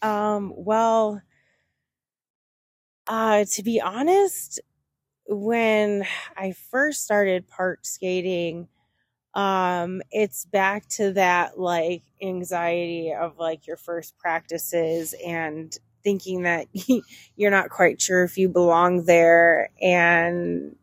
Um, 0.00 0.52
well, 0.56 1.20
uh, 3.06 3.44
to 3.52 3.62
be 3.62 3.80
honest, 3.80 4.60
when 5.26 6.06
I 6.36 6.52
first 6.52 7.04
started 7.04 7.48
park 7.48 7.80
skating, 7.82 8.68
um, 9.34 10.02
it's 10.10 10.44
back 10.46 10.86
to 10.90 11.12
that 11.14 11.58
like 11.58 12.02
anxiety 12.22 13.12
of 13.12 13.38
like 13.38 13.66
your 13.66 13.76
first 13.76 14.16
practices 14.18 15.14
and 15.26 15.76
thinking 16.04 16.42
that 16.42 16.66
you're 17.36 17.50
not 17.50 17.70
quite 17.70 18.00
sure 18.00 18.24
if 18.24 18.38
you 18.38 18.48
belong 18.48 19.04
there 19.04 19.70
and 19.82 20.76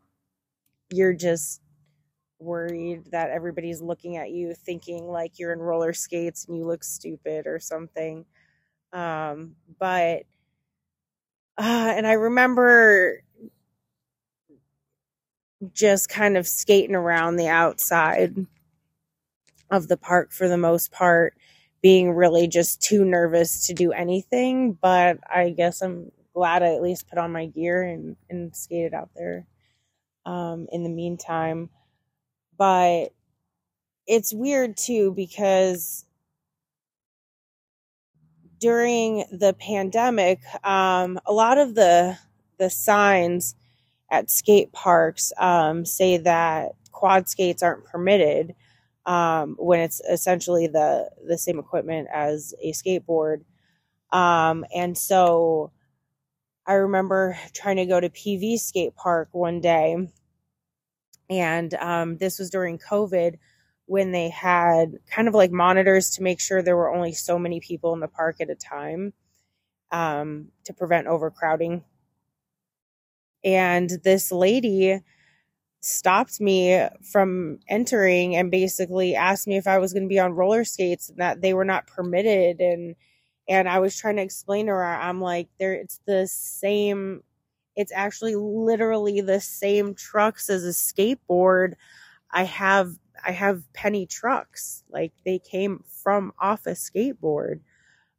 you're 0.91 1.13
just 1.13 1.61
worried 2.39 3.05
that 3.11 3.29
everybody's 3.31 3.81
looking 3.81 4.17
at 4.17 4.31
you 4.31 4.53
thinking 4.53 5.07
like 5.07 5.39
you're 5.39 5.53
in 5.53 5.59
roller 5.59 5.93
skates 5.93 6.45
and 6.45 6.57
you 6.57 6.65
look 6.65 6.83
stupid 6.83 7.47
or 7.47 7.59
something. 7.59 8.25
Um, 8.93 9.55
but 9.79 10.23
uh, 11.57 11.93
and 11.95 12.07
I 12.07 12.13
remember 12.13 13.21
just 15.73 16.09
kind 16.09 16.37
of 16.37 16.47
skating 16.47 16.95
around 16.95 17.35
the 17.35 17.47
outside 17.47 18.35
of 19.69 19.87
the 19.87 19.97
park 19.97 20.31
for 20.31 20.47
the 20.47 20.57
most 20.57 20.91
part, 20.91 21.35
being 21.81 22.11
really 22.11 22.47
just 22.47 22.81
too 22.81 23.05
nervous 23.05 23.67
to 23.67 23.73
do 23.73 23.91
anything. 23.91 24.73
But 24.73 25.19
I 25.29 25.51
guess 25.51 25.81
I'm 25.81 26.11
glad 26.33 26.63
I 26.63 26.73
at 26.75 26.81
least 26.81 27.07
put 27.07 27.17
on 27.17 27.31
my 27.31 27.45
gear 27.47 27.83
and, 27.83 28.15
and 28.29 28.55
skated 28.55 28.93
out 28.93 29.09
there 29.15 29.45
um, 30.25 30.67
in 30.71 30.83
the 30.83 30.89
meantime. 30.89 31.69
But 32.57 33.07
it's 34.07 34.33
weird 34.33 34.77
too 34.77 35.13
because 35.15 36.05
during 38.59 39.25
the 39.31 39.53
pandemic, 39.53 40.39
um, 40.63 41.19
a 41.25 41.33
lot 41.33 41.57
of 41.57 41.75
the 41.75 42.17
the 42.57 42.69
signs 42.69 43.55
at 44.11 44.29
skate 44.29 44.71
parks 44.73 45.31
um, 45.39 45.85
say 45.85 46.17
that 46.17 46.73
quad 46.91 47.27
skates 47.27 47.63
aren't 47.63 47.85
permitted 47.85 48.53
um, 49.05 49.55
when 49.57 49.79
it's 49.79 50.01
essentially 50.01 50.67
the 50.67 51.09
the 51.25 51.37
same 51.37 51.57
equipment 51.57 52.07
as 52.13 52.53
a 52.61 52.73
skateboard. 52.73 53.43
Um, 54.11 54.65
and 54.75 54.95
so, 54.97 55.71
I 56.67 56.73
remember 56.73 57.37
trying 57.53 57.77
to 57.77 57.85
go 57.85 57.99
to 57.99 58.09
PV 58.09 58.59
skate 58.59 58.95
park 58.95 59.29
one 59.31 59.61
day, 59.61 59.95
and 61.29 61.73
um, 61.75 62.17
this 62.17 62.37
was 62.37 62.49
during 62.49 62.77
COVID 62.77 63.37
when 63.85 64.11
they 64.11 64.29
had 64.29 64.93
kind 65.09 65.27
of 65.27 65.33
like 65.33 65.51
monitors 65.51 66.11
to 66.11 66.23
make 66.23 66.39
sure 66.39 66.61
there 66.61 66.77
were 66.77 66.93
only 66.93 67.13
so 67.13 67.39
many 67.39 67.59
people 67.59 67.93
in 67.93 67.99
the 67.99 68.07
park 68.07 68.37
at 68.39 68.49
a 68.49 68.55
time 68.55 69.13
um, 69.91 70.49
to 70.65 70.73
prevent 70.73 71.07
overcrowding. 71.07 71.83
And 73.43 73.89
this 74.03 74.31
lady 74.31 75.01
stopped 75.81 76.39
me 76.39 76.87
from 77.11 77.59
entering 77.67 78.35
and 78.35 78.51
basically 78.51 79.15
asked 79.15 79.47
me 79.47 79.57
if 79.57 79.67
I 79.67 79.79
was 79.79 79.93
going 79.93 80.03
to 80.03 80.09
be 80.09 80.19
on 80.19 80.33
roller 80.33 80.63
skates 80.63 81.09
and 81.09 81.17
that 81.19 81.41
they 81.41 81.53
were 81.53 81.65
not 81.65 81.87
permitted 81.87 82.61
and 82.61 82.95
and 83.49 83.67
I 83.67 83.79
was 83.79 83.97
trying 83.97 84.17
to 84.17 84.21
explain 84.21 84.67
to 84.67 84.73
her 84.73 84.85
I'm 84.85 85.21
like 85.21 85.49
there 85.59 85.73
it's 85.73 85.99
the 86.05 86.27
same 86.27 87.23
it's 87.75 87.91
actually 87.95 88.35
literally 88.35 89.21
the 89.21 89.41
same 89.41 89.95
trucks 89.95 90.49
as 90.49 90.63
a 90.65 90.69
skateboard 90.69 91.73
I 92.31 92.43
have 92.43 92.93
I 93.25 93.31
have 93.31 93.71
penny 93.73 94.05
trucks. 94.05 94.83
Like 94.89 95.13
they 95.25 95.39
came 95.39 95.83
from 96.03 96.33
off 96.39 96.65
a 96.65 96.71
skateboard. 96.71 97.61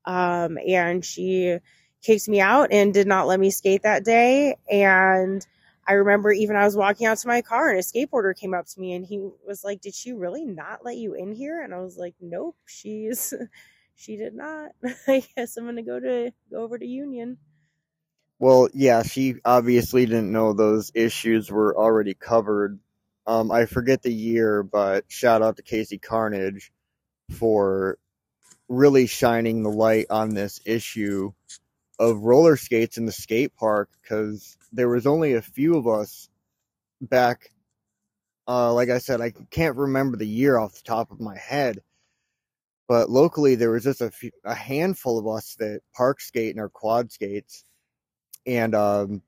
Um, 0.05 0.59
and 0.67 1.05
she 1.05 1.59
kicked 2.03 2.29
me 2.29 2.41
out 2.41 2.73
and 2.73 2.93
did 2.93 3.07
not 3.07 3.27
let 3.27 3.41
me 3.41 3.51
skate 3.51 3.83
that 3.83 4.05
day. 4.05 4.57
And 4.71 5.47
I 5.87 5.95
remember 5.95 6.33
even 6.33 6.57
I 6.57 6.65
was 6.65 6.77
walking 6.77 7.07
out 7.07 7.19
to 7.19 7.29
my 7.29 7.43
car 7.43 7.71
and 7.71 7.79
a 7.79 7.83
skateboarder 7.83 8.37
came 8.37 8.55
up 8.55 8.67
to 8.67 8.81
me 8.81 8.93
and 8.93 9.05
he 9.05 9.19
was 9.47 9.65
like, 9.65 9.81
"Did 9.81 9.95
she 9.95 10.13
really 10.13 10.45
not 10.45 10.85
let 10.85 10.97
you 10.97 11.15
in 11.15 11.33
here?" 11.33 11.63
And 11.63 11.75
I 11.75 11.79
was 11.81 11.97
like, 11.97 12.15
"Nope, 12.21 12.57
she's 12.67 13.33
she 13.95 14.17
did 14.17 14.35
not. 14.35 14.73
I 15.09 15.25
guess 15.37 15.57
I'm 15.57 15.65
gonna 15.65 15.83
go 15.83 15.99
to 15.99 16.33
go 16.51 16.63
over 16.63 16.79
to 16.79 16.87
Union." 16.87 17.39
Well, 18.39 18.69
yeah, 18.75 19.05
she 19.05 19.37
obviously 19.45 20.05
didn't 20.05 20.33
know 20.33 20.53
those 20.53 20.91
issues 20.95 21.51
were 21.51 21.77
already 21.77 22.15
covered. 22.15 22.81
Um, 23.25 23.53
I 23.53 23.67
forget 23.67 24.03
the 24.03 24.13
year, 24.13 24.65
but 24.65 25.05
shout 25.07 25.43
out 25.43 25.57
to 25.57 25.63
Casey 25.63 25.99
Carnage 25.99 26.73
for 27.31 27.99
really 28.69 29.07
shining 29.07 29.63
the 29.63 29.71
light 29.71 30.07
on 30.11 30.35
this 30.35 30.61
issue 30.65 31.33
of 32.03 32.25
roller 32.25 32.57
skates 32.57 32.99
in 32.99 33.07
the 33.07 33.13
skate 33.13 33.55
park 33.55 33.89
because 34.03 34.57
there 34.73 34.89
was 34.89 35.07
only 35.07 35.35
a 35.35 35.43
few 35.43 35.77
of 35.77 35.87
us 35.87 36.29
back. 37.01 37.53
Uh, 38.49 38.75
like 38.75 38.91
I 38.91 38.99
said, 38.99 39.21
I 39.21 39.33
can't 39.51 39.77
remember 39.77 40.17
the 40.17 40.27
year 40.27 40.59
off 40.59 40.75
the 40.75 40.83
top 40.83 41.13
of 41.13 41.21
my 41.21 41.39
head, 41.39 41.79
but 42.89 43.09
locally 43.09 43.55
there 43.55 43.71
was 43.71 43.85
just 43.85 44.01
a, 44.01 44.11
few, 44.11 44.33
a 44.45 44.55
handful 44.55 45.17
of 45.17 45.29
us 45.29 45.55
that 45.61 45.83
park 45.95 46.21
skate 46.21 46.51
and 46.51 46.61
our 46.61 46.69
quad 46.69 47.13
skates, 47.13 47.65
and 48.47 48.75
um, 48.75 49.23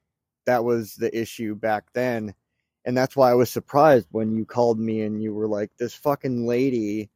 that 0.46 0.64
was 0.64 0.96
the 0.96 1.16
issue 1.16 1.54
back 1.54 1.84
then. 1.92 2.34
And 2.84 2.96
that's 2.96 3.14
why 3.14 3.30
I 3.30 3.34
was 3.34 3.50
surprised 3.50 4.08
when 4.10 4.36
you 4.36 4.44
called 4.44 4.80
me 4.80 5.02
and 5.02 5.22
you 5.22 5.32
were 5.32 5.48
like, 5.48 5.70
"This 5.78 5.94
fucking 5.94 6.44
lady 6.44 7.08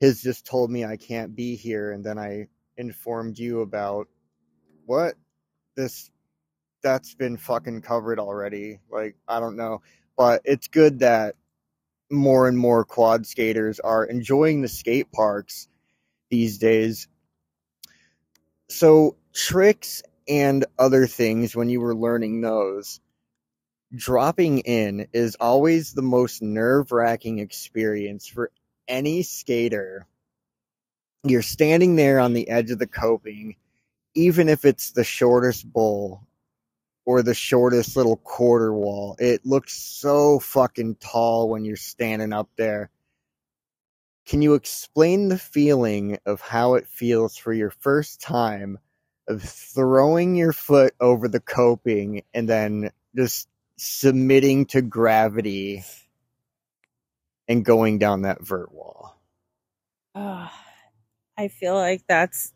has 0.00 0.22
just 0.22 0.46
told 0.46 0.70
me 0.70 0.86
I 0.86 0.96
can't 0.96 1.36
be 1.36 1.54
here," 1.54 1.92
and 1.92 2.02
then 2.02 2.18
I 2.18 2.48
informed 2.78 3.38
you 3.38 3.60
about 3.60 4.08
what 4.86 5.14
this 5.76 6.10
that's 6.82 7.14
been 7.14 7.36
fucking 7.36 7.82
covered 7.82 8.18
already. 8.20 8.78
Like, 8.90 9.16
I 9.26 9.40
don't 9.40 9.56
know. 9.56 9.82
But 10.16 10.42
it's 10.44 10.68
good 10.68 11.00
that 11.00 11.34
more 12.10 12.48
and 12.48 12.56
more 12.56 12.84
quad 12.84 13.26
skaters 13.26 13.80
are 13.80 14.04
enjoying 14.04 14.62
the 14.62 14.68
skate 14.68 15.10
parks 15.12 15.68
these 16.30 16.58
days. 16.58 17.08
So, 18.68 19.16
tricks 19.32 20.02
and 20.28 20.64
other 20.78 21.06
things 21.06 21.54
when 21.54 21.68
you 21.68 21.80
were 21.80 21.94
learning 21.94 22.40
those, 22.40 23.00
dropping 23.94 24.60
in 24.60 25.08
is 25.12 25.36
always 25.40 25.92
the 25.92 26.02
most 26.02 26.42
nerve 26.42 26.92
wracking 26.92 27.38
experience 27.38 28.26
for 28.26 28.50
any 28.88 29.22
skater. 29.22 30.06
You're 31.24 31.42
standing 31.42 31.96
there 31.96 32.20
on 32.20 32.32
the 32.32 32.48
edge 32.48 32.70
of 32.70 32.78
the 32.78 32.86
coping 32.86 33.56
even 34.16 34.48
if 34.48 34.64
it's 34.64 34.92
the 34.92 35.04
shortest 35.04 35.70
bowl 35.70 36.22
or 37.04 37.22
the 37.22 37.34
shortest 37.34 37.96
little 37.96 38.16
quarter 38.16 38.72
wall, 38.72 39.14
it 39.18 39.44
looks 39.44 39.74
so 39.74 40.40
fucking 40.40 40.96
tall 40.96 41.48
when 41.50 41.64
you're 41.64 41.76
standing 41.76 42.32
up 42.32 42.48
there. 42.56 42.90
Can 44.26 44.42
you 44.42 44.54
explain 44.54 45.28
the 45.28 45.38
feeling 45.38 46.18
of 46.26 46.40
how 46.40 46.74
it 46.74 46.88
feels 46.88 47.36
for 47.36 47.52
your 47.52 47.70
first 47.70 48.20
time 48.20 48.78
of 49.28 49.42
throwing 49.42 50.34
your 50.34 50.52
foot 50.52 50.94
over 50.98 51.28
the 51.28 51.38
coping 51.38 52.22
and 52.34 52.48
then 52.48 52.90
just 53.14 53.48
submitting 53.76 54.66
to 54.66 54.82
gravity 54.82 55.84
and 57.46 57.64
going 57.64 57.98
down 57.98 58.22
that 58.22 58.42
vert 58.42 58.72
wall? 58.72 59.14
Oh, 60.14 60.50
I 61.38 61.48
feel 61.48 61.74
like 61.74 62.06
that's 62.06 62.52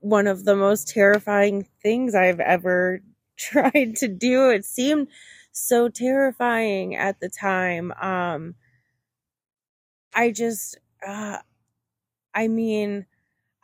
one 0.00 0.26
of 0.26 0.44
the 0.44 0.56
most 0.56 0.88
terrifying 0.88 1.66
things 1.82 2.14
I've 2.14 2.40
ever 2.40 3.00
tried 3.36 3.96
to 3.96 4.08
do. 4.08 4.50
It 4.50 4.64
seemed 4.64 5.08
so 5.52 5.88
terrifying 5.88 6.96
at 6.96 7.20
the 7.20 7.28
time. 7.28 7.92
Um, 7.92 8.54
I 10.14 10.30
just, 10.30 10.78
uh, 11.06 11.38
I 12.34 12.48
mean, 12.48 13.06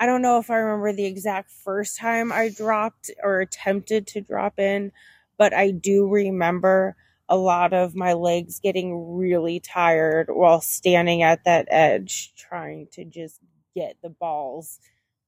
I 0.01 0.07
don't 0.07 0.23
know 0.23 0.39
if 0.39 0.51
I 0.51 0.57
remember 0.57 0.93
the 0.93 1.07
exact 1.07 1.51
first 1.51 1.99
time 1.99 2.33
I 2.33 2.51
dropped 2.51 3.11
or 3.23 3.41
attempted 3.41 4.07
to 4.09 4.21
drop 4.23 4.59
in, 4.59 4.93
but 5.39 5.55
I 5.55 5.73
do 5.73 6.09
remember 6.09 6.97
a 7.29 7.37
lot 7.37 7.73
of 7.75 7.97
my 7.97 8.15
legs 8.15 8.61
getting 8.61 9.17
really 9.17 9.61
tired 9.61 10.29
while 10.31 10.61
standing 10.61 11.23
at 11.23 11.45
that 11.45 11.69
edge 11.71 12.35
trying 12.37 12.89
to 12.93 13.05
just 13.05 13.41
get 13.81 13.97
the 14.03 14.11
balls 14.11 14.79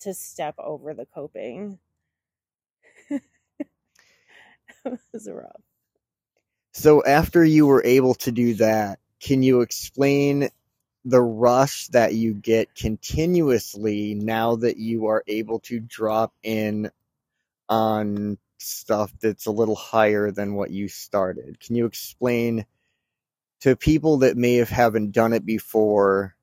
to 0.00 0.12
step 0.12 0.54
over 0.58 0.92
the 0.92 1.06
coping. 1.06 1.78
it 3.10 3.22
was 4.84 5.28
rough. 5.30 5.62
So 6.74 7.02
after 7.02 7.42
you 7.42 7.66
were 7.66 7.82
able 7.84 8.14
to 8.16 8.32
do 8.32 8.54
that, 8.54 8.98
can 9.20 9.42
you 9.42 9.62
explain 9.62 10.50
the 11.04 11.20
rush 11.20 11.86
that 11.88 12.14
you 12.14 12.34
get 12.34 12.74
continuously 12.74 14.14
now 14.14 14.56
that 14.56 14.76
you 14.76 15.06
are 15.06 15.24
able 15.26 15.60
to 15.60 15.80
drop 15.80 16.34
in 16.42 16.90
on 17.70 18.36
stuff 18.58 19.12
that's 19.20 19.46
a 19.46 19.50
little 19.50 19.76
higher 19.76 20.30
than 20.30 20.54
what 20.54 20.70
you 20.70 20.88
started? 20.88 21.58
Can 21.58 21.74
you 21.74 21.86
explain 21.86 22.66
to 23.60 23.76
people 23.76 24.18
that 24.18 24.36
may 24.36 24.56
have 24.56 24.68
haven't 24.68 25.12
done 25.12 25.32
it 25.32 25.46
before 25.46 26.36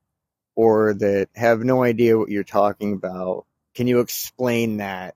or 0.60 0.92
that 0.92 1.26
have 1.34 1.60
no 1.64 1.82
idea 1.82 2.18
what 2.18 2.28
you're 2.28 2.44
talking 2.44 2.92
about 2.92 3.46
can 3.74 3.86
you 3.86 4.00
explain 4.00 4.76
that 4.76 5.14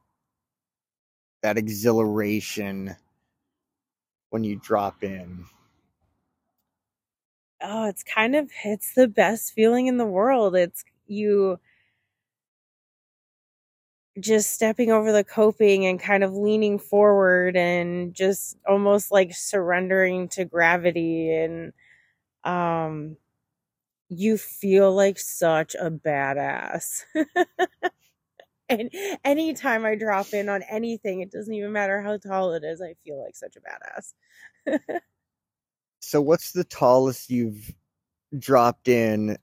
that 1.43 1.59
exhilaration 1.59 2.97
when 4.31 4.43
you 4.43 4.57
drop 4.57 5.05
in? 5.05 5.45
Oh, 7.61 7.85
it's 7.89 8.03
kind 8.03 8.35
of 8.35 8.51
it's 8.65 8.95
the 8.95 9.07
best 9.07 9.53
feeling 9.53 9.87
in 9.87 9.99
the 9.99 10.07
world. 10.07 10.57
It's 10.57 10.83
you 11.07 11.59
just 14.19 14.53
stepping 14.53 14.91
over 14.91 15.13
the 15.13 15.25
coping 15.25 15.85
and 15.85 16.01
kind 16.01 16.25
of 16.25 16.33
leaning 16.33 16.79
forward 16.79 17.57
and 17.57 18.15
just 18.15 18.57
almost 18.67 19.11
like 19.13 19.35
surrendering 19.35 20.29
to 20.29 20.45
gravity 20.47 21.35
and 21.35 21.73
um 22.45 23.17
you 24.09 24.37
feel 24.39 24.95
like 24.95 25.19
such 25.19 25.75
a 25.75 25.91
badass. 25.91 27.03
and 28.69 28.91
anytime 29.25 29.85
I 29.85 29.95
drop 29.95 30.33
in 30.33 30.49
on 30.49 30.63
anything, 30.63 31.21
it 31.21 31.31
doesn't 31.31 31.53
even 31.53 31.73
matter 31.73 32.03
how 32.03 32.17
tall 32.17 32.53
it 32.55 32.65
is, 32.65 32.81
I 32.81 32.95
feel 33.05 33.23
like 33.23 33.37
such 33.37 33.57
a 33.57 34.71
badass. 34.71 35.01
so, 36.01 36.21
what's 36.21 36.53
the 36.53 36.65
tallest 36.65 37.31
you've 37.31 37.75
dropped 38.39 38.89
in 38.89 39.39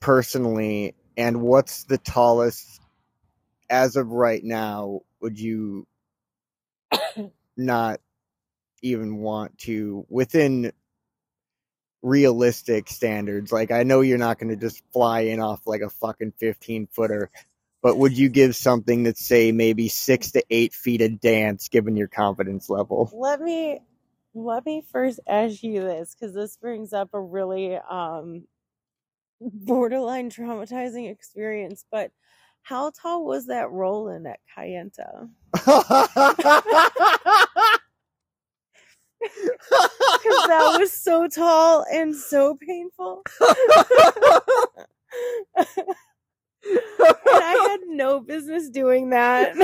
personally, 0.00 0.94
and 1.16 1.42
what's 1.42 1.84
the 1.84 1.98
tallest 1.98 2.80
as 3.70 3.96
of 3.96 4.08
right 4.08 4.42
now? 4.44 5.00
Would 5.20 5.38
you 5.38 5.86
not 7.56 8.00
even 8.82 9.16
want 9.16 9.56
to 9.58 10.04
within 10.08 10.72
realistic 12.04 12.88
standards? 12.88 13.50
Like, 13.50 13.72
I 13.72 13.82
know 13.82 14.02
you're 14.02 14.18
not 14.18 14.38
going 14.38 14.50
to 14.50 14.56
just 14.56 14.80
fly 14.92 15.22
in 15.22 15.40
off 15.40 15.62
like 15.66 15.80
a 15.80 15.90
fucking 15.90 16.34
15 16.38 16.86
footer 16.92 17.30
but 17.84 17.98
would 17.98 18.16
you 18.16 18.30
give 18.30 18.56
something 18.56 19.02
that's 19.02 19.22
say 19.22 19.52
maybe 19.52 19.88
six 19.88 20.32
to 20.32 20.42
eight 20.48 20.72
feet 20.72 21.02
of 21.02 21.20
dance 21.20 21.68
given 21.68 21.96
your 21.96 22.08
confidence 22.08 22.70
level? 22.70 23.10
Let 23.12 23.42
me 23.42 23.80
let 24.32 24.64
me 24.64 24.82
first 24.90 25.20
ask 25.28 25.62
you 25.62 25.82
this 25.82 26.16
because 26.18 26.34
this 26.34 26.56
brings 26.56 26.94
up 26.94 27.10
a 27.12 27.20
really 27.20 27.76
um 27.76 28.46
borderline 29.42 30.30
traumatizing 30.30 31.10
experience. 31.10 31.84
But 31.92 32.10
how 32.62 32.90
tall 32.90 33.26
was 33.26 33.48
that 33.48 33.70
roll 33.70 34.08
in 34.08 34.26
at 34.26 34.40
Kayenta? 34.56 35.28
Because 40.24 40.46
that 40.48 40.76
was 40.80 40.92
so 41.02 41.28
tall 41.28 41.84
and 41.92 42.16
so 42.16 42.56
painful 42.56 43.22
and 45.56 45.66
I 46.66 47.68
had 47.70 47.80
no 47.88 48.20
business 48.20 48.70
doing 48.70 49.10
that. 49.10 49.54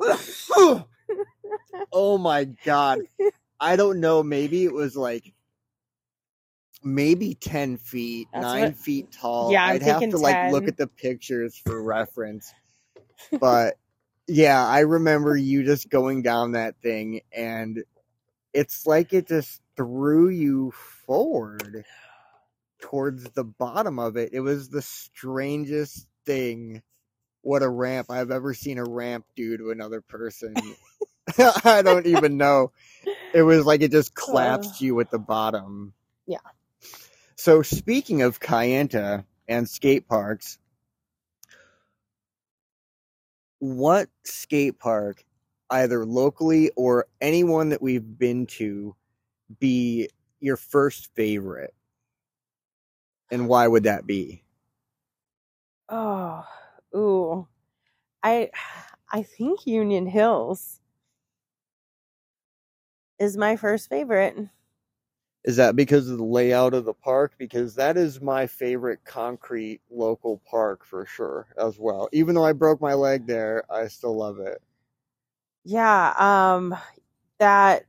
oh 1.92 2.18
my 2.18 2.44
god. 2.64 3.00
I 3.60 3.76
don't 3.76 4.00
know. 4.00 4.22
Maybe 4.22 4.64
it 4.64 4.72
was 4.72 4.96
like 4.96 5.34
maybe 6.82 7.34
10 7.34 7.76
feet, 7.76 8.28
That's 8.32 8.44
9 8.44 8.62
what, 8.62 8.76
feet 8.76 9.12
tall. 9.12 9.52
Yeah, 9.52 9.66
i 9.66 9.74
would 9.74 9.82
have 9.82 10.00
to 10.00 10.10
10. 10.10 10.20
like 10.20 10.52
look 10.52 10.66
at 10.68 10.76
the 10.76 10.86
pictures 10.86 11.60
for 11.64 11.82
reference. 11.82 12.52
But 13.38 13.76
yeah, 14.26 14.64
I 14.64 14.80
remember 14.80 15.36
you 15.36 15.64
just 15.64 15.88
going 15.88 16.22
down 16.22 16.52
that 16.52 16.76
thing 16.82 17.20
and 17.32 17.82
it's 18.52 18.86
like 18.86 19.12
it 19.12 19.28
just 19.28 19.60
threw 19.76 20.28
you 20.28 20.72
forward 21.06 21.84
towards 22.80 23.24
the 23.30 23.44
bottom 23.44 23.98
of 23.98 24.16
it. 24.16 24.30
It 24.32 24.40
was 24.40 24.68
the 24.68 24.82
strangest 24.82 26.06
thing. 26.26 26.82
What 27.40 27.62
a 27.62 27.68
ramp 27.68 28.10
I've 28.10 28.30
ever 28.30 28.54
seen 28.54 28.78
a 28.78 28.84
ramp 28.84 29.24
do 29.34 29.56
to 29.56 29.70
another 29.70 30.00
person. 30.00 30.54
I 31.64 31.82
don't 31.82 32.06
even 32.06 32.36
know. 32.36 32.72
It 33.32 33.42
was 33.42 33.64
like 33.64 33.80
it 33.80 33.92
just 33.92 34.14
collapsed 34.14 34.80
you 34.80 34.98
at 35.00 35.10
the 35.10 35.18
bottom. 35.18 35.92
Yeah. 36.26 36.38
So 37.36 37.62
speaking 37.62 38.22
of 38.22 38.40
Kayenta 38.40 39.24
and 39.48 39.68
skate 39.68 40.08
parks, 40.08 40.58
what 43.62 44.08
skate 44.24 44.78
park, 44.80 45.24
either 45.70 46.04
locally 46.04 46.70
or 46.76 47.06
anyone 47.20 47.68
that 47.70 47.80
we've 47.80 48.18
been 48.18 48.46
to, 48.46 48.96
be 49.60 50.08
your 50.40 50.56
first 50.56 51.14
favorite? 51.14 51.74
And 53.30 53.48
why 53.48 53.66
would 53.66 53.82
that 53.84 54.06
be? 54.06 54.44
Oh, 55.88 56.44
ooh. 56.96 57.48
I 58.22 58.50
I 59.10 59.22
think 59.24 59.66
Union 59.66 60.06
Hills 60.06 60.80
is 63.18 63.36
my 63.36 63.56
first 63.56 63.88
favorite. 63.88 64.36
Is 65.44 65.56
that 65.56 65.74
because 65.76 66.08
of 66.08 66.18
the 66.18 66.24
layout 66.24 66.74
of 66.74 66.84
the 66.84 66.94
park? 66.94 67.32
Because 67.38 67.74
that 67.76 67.96
is 67.96 68.20
my 68.20 68.46
favorite 68.46 69.00
concrete 69.04 69.80
local 69.90 70.40
park 70.48 70.84
for 70.84 71.04
sure 71.06 71.48
as 71.58 71.78
well. 71.78 72.08
Even 72.12 72.34
though 72.34 72.44
I 72.44 72.52
broke 72.52 72.80
my 72.80 72.94
leg 72.94 73.26
there, 73.26 73.64
I 73.70 73.88
still 73.88 74.16
love 74.16 74.38
it. 74.38 74.62
Yeah, 75.64 76.14
um 76.18 76.76
that 77.38 77.84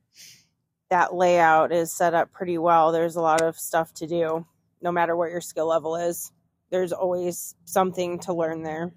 that 0.89 1.13
layout 1.15 1.71
is 1.71 1.93
set 1.93 2.13
up 2.13 2.31
pretty 2.31 2.57
well. 2.57 2.91
There's 2.91 3.15
a 3.15 3.21
lot 3.21 3.41
of 3.41 3.57
stuff 3.57 3.93
to 3.95 4.07
do 4.07 4.45
no 4.81 4.91
matter 4.91 5.15
what 5.15 5.31
your 5.31 5.41
skill 5.41 5.67
level 5.67 5.95
is. 5.95 6.31
There's 6.71 6.93
always 6.93 7.55
something 7.65 8.19
to 8.19 8.33
learn 8.33 8.63
there. 8.63 8.93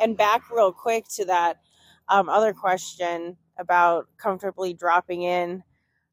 And 0.00 0.16
back 0.16 0.50
real 0.50 0.72
quick 0.72 1.08
to 1.16 1.24
that 1.26 1.58
um, 2.08 2.28
other 2.28 2.52
question 2.52 3.36
about 3.58 4.06
comfortably 4.16 4.72
dropping 4.72 5.22
in. 5.22 5.62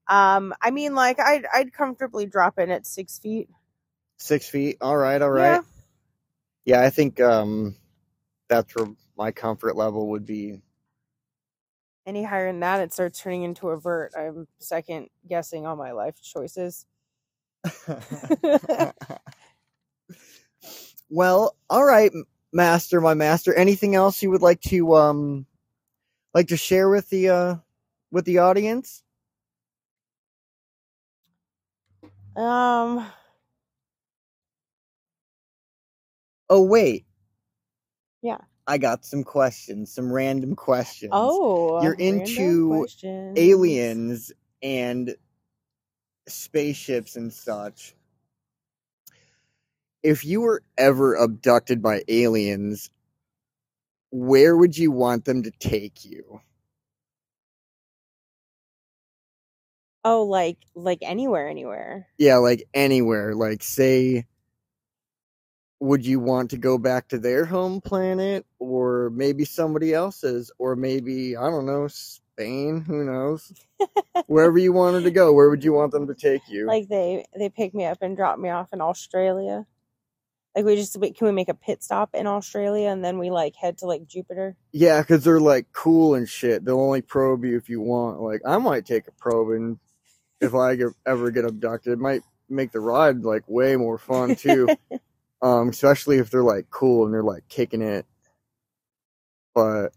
Um, 0.08 0.54
I 0.62 0.72
mean, 0.72 0.96
like 0.96 1.20
I'd 1.20 1.46
I'd 1.54 1.74
comfortably 1.74 2.26
drop 2.26 2.60
in 2.60 2.70
at 2.70 2.86
six 2.86 3.18
feet. 3.20 3.50
Six 4.18 4.48
feet. 4.48 4.78
All 4.82 4.98
right, 4.98 5.22
all 5.22 5.32
right. 5.32 5.62
Yeah, 6.66 6.80
yeah 6.80 6.82
I 6.86 6.90
think 6.90 7.20
um 7.20 7.76
that's 8.48 8.76
where 8.76 8.88
my 9.18 9.32
comfort 9.32 9.76
level 9.76 10.10
would 10.10 10.26
be. 10.26 10.62
Any 12.06 12.24
higher 12.24 12.48
than 12.48 12.60
that, 12.60 12.82
it 12.82 12.94
starts 12.94 13.20
turning 13.20 13.44
into 13.44 13.70
a 13.70 13.80
vert. 13.80 14.12
I'm 14.16 14.48
second 14.60 15.10
guessing 15.28 15.66
all 15.66 15.76
my 15.76 15.92
life 15.92 16.22
choices. 16.22 16.86
well, 21.10 21.56
all 21.68 21.84
right, 21.84 22.12
master, 22.54 23.02
my 23.02 23.16
master. 23.16 23.56
Anything 23.56 23.96
else 23.96 24.22
you 24.22 24.30
would 24.30 24.44
like 24.44 24.62
to 24.62 24.96
um 24.96 25.48
like 26.36 26.50
to 26.50 26.58
share 26.58 26.90
with 26.90 27.10
the 27.12 27.30
uh 27.30 27.56
with 28.12 28.26
the 28.26 28.40
audience? 28.40 29.04
Um, 32.38 33.06
Oh 36.50 36.64
wait. 36.64 37.06
Yeah. 38.22 38.40
I 38.68 38.80
got 38.80 39.06
some 39.06 39.24
questions, 39.24 39.94
some 39.94 40.12
random 40.12 40.56
questions. 40.56 41.42
oh, 41.42 41.78
You're 41.78 41.94
into 41.96 42.90
questions. 42.90 43.38
aliens 43.38 44.34
and 44.64 45.16
spaceships 46.28 47.16
and 47.18 47.34
such. 47.34 47.96
If 50.04 50.26
you 50.26 50.42
were 50.42 50.64
ever 50.78 51.16
abducted 51.16 51.82
by 51.84 52.04
aliens, 52.08 52.90
where 54.16 54.56
would 54.56 54.78
you 54.78 54.92
want 54.92 55.26
them 55.26 55.44
to 55.44 55.52
take 55.52 56.06
you? 56.06 56.40
Oh, 60.06 60.24
like 60.24 60.58
like 60.74 61.00
anywhere, 61.02 61.50
anywhere. 61.50 62.08
Yeah, 62.18 62.38
like 62.38 62.66
anywhere. 62.74 63.36
Like, 63.36 63.62
say, 63.62 64.26
would 65.82 66.06
you 66.06 66.22
want 66.22 66.52
to 66.52 66.58
go 66.58 66.78
back 66.78 67.10
to 67.10 67.18
their 67.18 67.44
home 67.44 67.82
planet 67.82 68.46
or 68.58 69.10
maybe 69.14 69.44
somebody 69.44 69.94
else's 69.94 70.50
or 70.60 70.78
maybe, 70.78 71.36
I 71.36 71.50
don't 71.50 71.66
know, 71.66 71.88
Spain? 71.90 72.86
Who 72.88 73.04
knows? 73.04 73.52
Wherever 74.28 74.58
you 74.58 74.72
wanted 74.72 75.04
to 75.04 75.12
go, 75.12 75.34
where 75.34 75.50
would 75.50 75.64
you 75.64 75.74
want 75.74 75.92
them 75.92 76.08
to 76.08 76.16
take 76.16 76.48
you? 76.48 76.68
Like 76.68 76.88
they 76.88 77.26
they 77.38 77.50
pick 77.50 77.74
me 77.74 77.84
up 77.86 77.98
and 78.02 78.16
drop 78.16 78.40
me 78.40 78.50
off 78.50 78.70
in 78.72 78.80
Australia. 78.80 79.66
Like 80.56 80.66
we 80.66 80.76
just 80.78 80.96
wait, 80.98 81.18
can 81.18 81.28
we 81.28 81.34
make 81.34 81.50
a 81.50 81.54
pit 81.54 81.84
stop 81.84 82.12
in 82.14 82.28
Australia 82.28 82.88
and 82.88 83.04
then 83.04 83.18
we 83.18 83.30
like 83.30 83.56
head 83.56 83.78
to 83.80 83.86
like 83.86 84.08
Jupiter? 84.08 84.56
Yeah, 84.72 85.02
because 85.02 85.24
they're 85.24 85.42
like 85.42 85.68
cool 85.74 86.16
and 86.16 86.28
shit. 86.30 86.64
They'll 86.64 86.80
only 86.80 87.02
probe 87.02 87.44
you 87.44 87.58
if 87.58 87.70
you 87.70 87.82
want. 87.82 88.22
Like, 88.22 88.42
I 88.46 88.58
might 88.58 88.86
take 88.86 89.08
a 89.08 89.12
probe, 89.12 89.50
and 89.50 89.80
if 90.40 90.56
I 90.56 90.76
get, 90.76 90.88
ever 91.06 91.30
get 91.32 91.44
abducted, 91.44 91.94
it 91.94 92.00
might 92.00 92.22
make 92.50 92.72
the 92.72 92.80
ride 92.80 93.24
like 93.24 93.44
way 93.48 93.76
more 93.76 93.98
fun 93.98 94.36
too. 94.36 94.70
um, 95.42 95.70
especially 95.70 96.18
if 96.18 96.30
they're 96.32 96.44
like 96.44 96.70
cool 96.70 97.06
and 97.06 97.14
they're 97.14 97.24
like 97.24 97.48
kicking 97.50 97.82
it. 97.82 98.06
But 99.54 99.90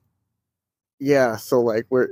yeah, 0.98 1.36
so 1.36 1.60
like 1.60 1.86
we're 1.88 2.08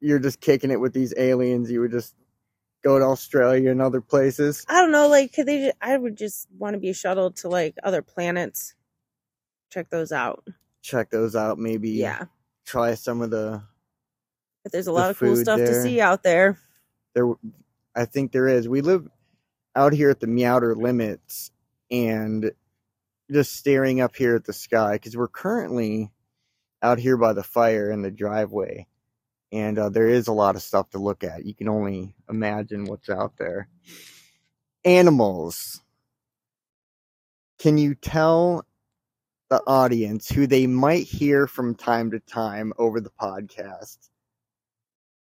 you're 0.00 0.18
just 0.18 0.40
kicking 0.40 0.70
it 0.70 0.80
with 0.80 0.92
these 0.92 1.14
aliens. 1.16 1.70
You 1.70 1.80
would 1.80 1.90
just 1.90 2.14
go 2.82 2.98
to 2.98 3.04
Australia 3.04 3.70
and 3.70 3.82
other 3.82 4.00
places. 4.00 4.64
I 4.68 4.80
don't 4.82 4.92
know. 4.92 5.08
Like, 5.08 5.32
could 5.32 5.46
they? 5.46 5.66
ju- 5.66 5.72
I 5.80 5.96
would 5.96 6.16
just 6.16 6.48
want 6.58 6.74
to 6.74 6.80
be 6.80 6.92
shuttled 6.92 7.36
to 7.38 7.48
like 7.48 7.74
other 7.82 8.02
planets. 8.02 8.74
Check 9.70 9.90
those 9.90 10.12
out. 10.12 10.44
Check 10.82 11.10
those 11.10 11.36
out. 11.36 11.58
Maybe 11.58 11.90
Yeah, 11.90 12.24
try 12.66 12.94
some 12.94 13.22
of 13.22 13.30
the 13.30 13.62
but 14.62 14.72
there's 14.72 14.86
a 14.88 14.90
The 14.90 14.94
lot 14.94 15.10
of 15.10 15.18
cool 15.18 15.36
stuff 15.36 15.58
to 15.58 15.82
see 15.82 16.00
out 16.00 16.22
there. 16.22 16.58
there 17.14 17.32
I 17.94 18.04
think 18.04 18.32
there 18.32 18.48
is. 18.48 18.68
We 18.68 18.80
live 18.82 19.08
out 19.76 19.92
here 19.92 20.10
at 20.10 20.20
the 20.20 20.26
Meowder 20.26 20.76
limits 20.76 21.50
and 21.90 22.50
just 23.30 23.56
staring 23.56 24.00
up 24.00 24.16
here 24.16 24.34
at 24.36 24.44
the 24.44 24.52
sky 24.52 24.94
because 24.94 25.16
we're 25.16 25.28
currently 25.28 26.10
out 26.82 26.98
here 26.98 27.16
by 27.16 27.32
the 27.32 27.42
fire 27.42 27.90
in 27.90 28.02
the 28.02 28.10
driveway 28.10 28.86
and 29.52 29.78
uh, 29.78 29.88
there 29.88 30.08
is 30.08 30.28
a 30.28 30.32
lot 30.32 30.56
of 30.56 30.62
stuff 30.62 30.90
to 30.90 30.98
look 30.98 31.24
at. 31.24 31.44
You 31.44 31.54
can 31.54 31.68
only 31.68 32.14
imagine 32.28 32.84
what's 32.84 33.08
out 33.10 33.36
there. 33.38 33.68
Animals. 34.84 35.80
Can 37.58 37.76
you 37.76 37.94
tell 37.94 38.64
the 39.50 39.62
audience 39.66 40.28
who 40.28 40.46
they 40.46 40.66
might 40.66 41.06
hear 41.06 41.46
from 41.46 41.74
time 41.74 42.10
to 42.12 42.20
time 42.20 42.72
over 42.78 43.00
the 43.00 43.10
podcast 43.20 43.98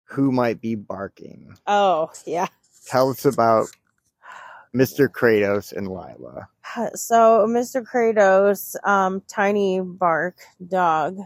who 0.03 0.31
might 0.31 0.61
be 0.61 0.75
barking? 0.75 1.57
Oh 1.65 2.11
yeah. 2.25 2.47
Tell 2.85 3.09
us 3.09 3.25
about 3.25 3.67
Mr. 4.75 5.07
Kratos 5.09 5.73
and 5.73 5.87
Lila. 5.87 6.47
So 6.93 7.47
Mr. 7.49 7.83
Kratos, 7.83 8.75
um, 8.87 9.21
tiny 9.27 9.79
bark 9.81 10.37
dog, 10.65 11.17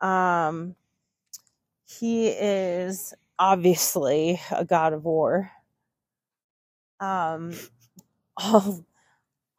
um, 0.00 0.74
he 1.98 2.28
is 2.28 3.14
obviously 3.38 4.40
a 4.50 4.64
god 4.64 4.92
of 4.92 5.04
war. 5.04 5.50
Um, 7.00 7.54
all, 8.36 8.84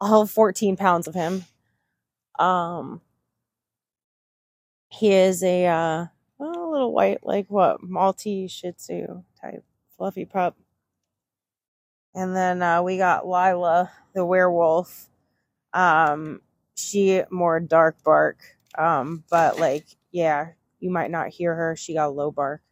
all 0.00 0.26
14 0.26 0.76
pounds 0.76 1.06
of 1.08 1.14
him. 1.14 1.44
Um, 2.38 3.00
he 4.90 5.12
is 5.12 5.42
a, 5.42 5.66
uh, 5.66 6.06
a 6.40 6.44
little 6.44 6.92
white, 6.92 7.24
like 7.24 7.46
what, 7.48 7.82
Maltese 7.82 8.50
Shih 8.52 8.72
Tzu 8.72 9.22
type 9.40 9.64
fluffy 9.96 10.24
pup. 10.24 10.56
And 12.14 12.34
then 12.34 12.62
uh, 12.62 12.82
we 12.82 12.96
got 12.96 13.26
Lila, 13.26 13.90
the 14.14 14.24
werewolf. 14.24 15.08
Um, 15.74 16.40
she 16.74 17.22
more 17.30 17.60
dark 17.60 18.02
bark. 18.02 18.38
Um, 18.76 19.24
but 19.30 19.58
like, 19.58 19.86
yeah, 20.12 20.48
you 20.80 20.90
might 20.90 21.10
not 21.10 21.28
hear 21.28 21.54
her. 21.54 21.76
She 21.76 21.94
got 21.94 22.08
a 22.08 22.10
low 22.10 22.30
bark. 22.30 22.62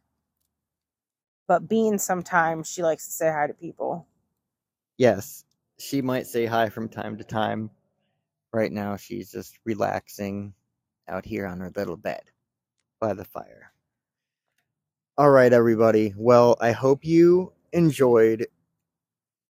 But 1.47 1.67
Bean 1.67 1.99
sometimes 1.99 2.69
she 2.69 2.83
likes 2.83 3.05
to 3.05 3.11
say 3.11 3.31
hi 3.31 3.47
to 3.47 3.53
people. 3.53 4.07
Yes, 4.97 5.43
she 5.77 6.01
might 6.01 6.27
say 6.27 6.45
hi 6.45 6.69
from 6.69 6.89
time 6.89 7.17
to 7.17 7.23
time. 7.23 7.69
Right 8.53 8.71
now, 8.71 8.95
she's 8.95 9.31
just 9.31 9.59
relaxing 9.65 10.53
out 11.07 11.25
here 11.25 11.45
on 11.45 11.59
her 11.59 11.71
little 11.75 11.97
bed 11.97 12.23
by 12.99 13.13
the 13.13 13.25
fire. 13.25 13.71
All 15.17 15.29
right, 15.29 15.51
everybody. 15.51 16.13
Well, 16.17 16.57
I 16.59 16.71
hope 16.71 17.05
you 17.05 17.53
enjoyed 17.73 18.47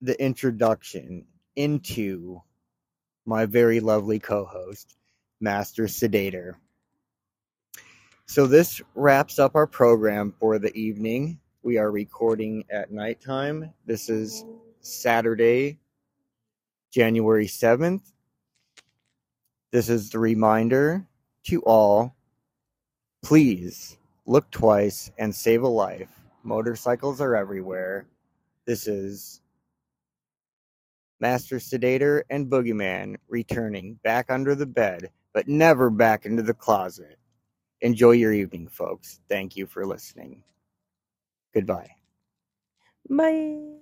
the 0.01 0.21
introduction 0.21 1.25
into 1.55 2.41
my 3.25 3.45
very 3.45 3.79
lovely 3.79 4.19
co 4.19 4.45
host, 4.45 4.95
Master 5.41 5.87
Sedator. 5.87 6.57
So, 8.28 8.47
this 8.47 8.82
wraps 8.95 9.38
up 9.38 9.55
our 9.55 9.67
program 9.67 10.34
for 10.39 10.57
the 10.57 10.76
evening. 10.76 11.39
We 11.61 11.78
are 11.78 11.91
recording 11.91 12.65
at 12.71 12.91
nighttime. 12.91 13.71
This 13.86 14.09
is 14.09 14.43
Saturday, 14.82 15.78
January 16.91 17.45
7th. 17.45 18.01
This 19.71 19.89
is 19.89 20.09
the 20.09 20.17
reminder 20.17 21.05
to 21.45 21.61
all 21.61 22.15
please 23.23 23.97
look 24.26 24.49
twice 24.49 25.11
and 25.19 25.34
save 25.34 25.61
a 25.61 25.67
life. 25.67 26.09
Motorcycles 26.43 27.21
are 27.21 27.36
everywhere. 27.36 28.07
This 28.65 28.88
is 28.88 29.41
Master 31.19 31.59
Sedator 31.59 32.26
and 32.32 32.47
Boogeyman 32.47 33.17
returning 33.28 33.99
back 34.03 34.32
under 34.32 34.55
the 34.55 34.65
bed, 34.65 35.11
but 35.32 35.47
never 35.47 35.91
back 35.91 36.26
into 36.26 36.41
the 36.41 36.53
closet. 36.53 37.19
Enjoy 37.82 38.11
your 38.11 38.34
evening, 38.34 38.67
folks. 38.67 39.19
Thank 39.30 39.55
you 39.55 39.65
for 39.67 39.86
listening. 39.86 40.43
Goodbye. 41.53 41.89
Bye. 43.09 43.76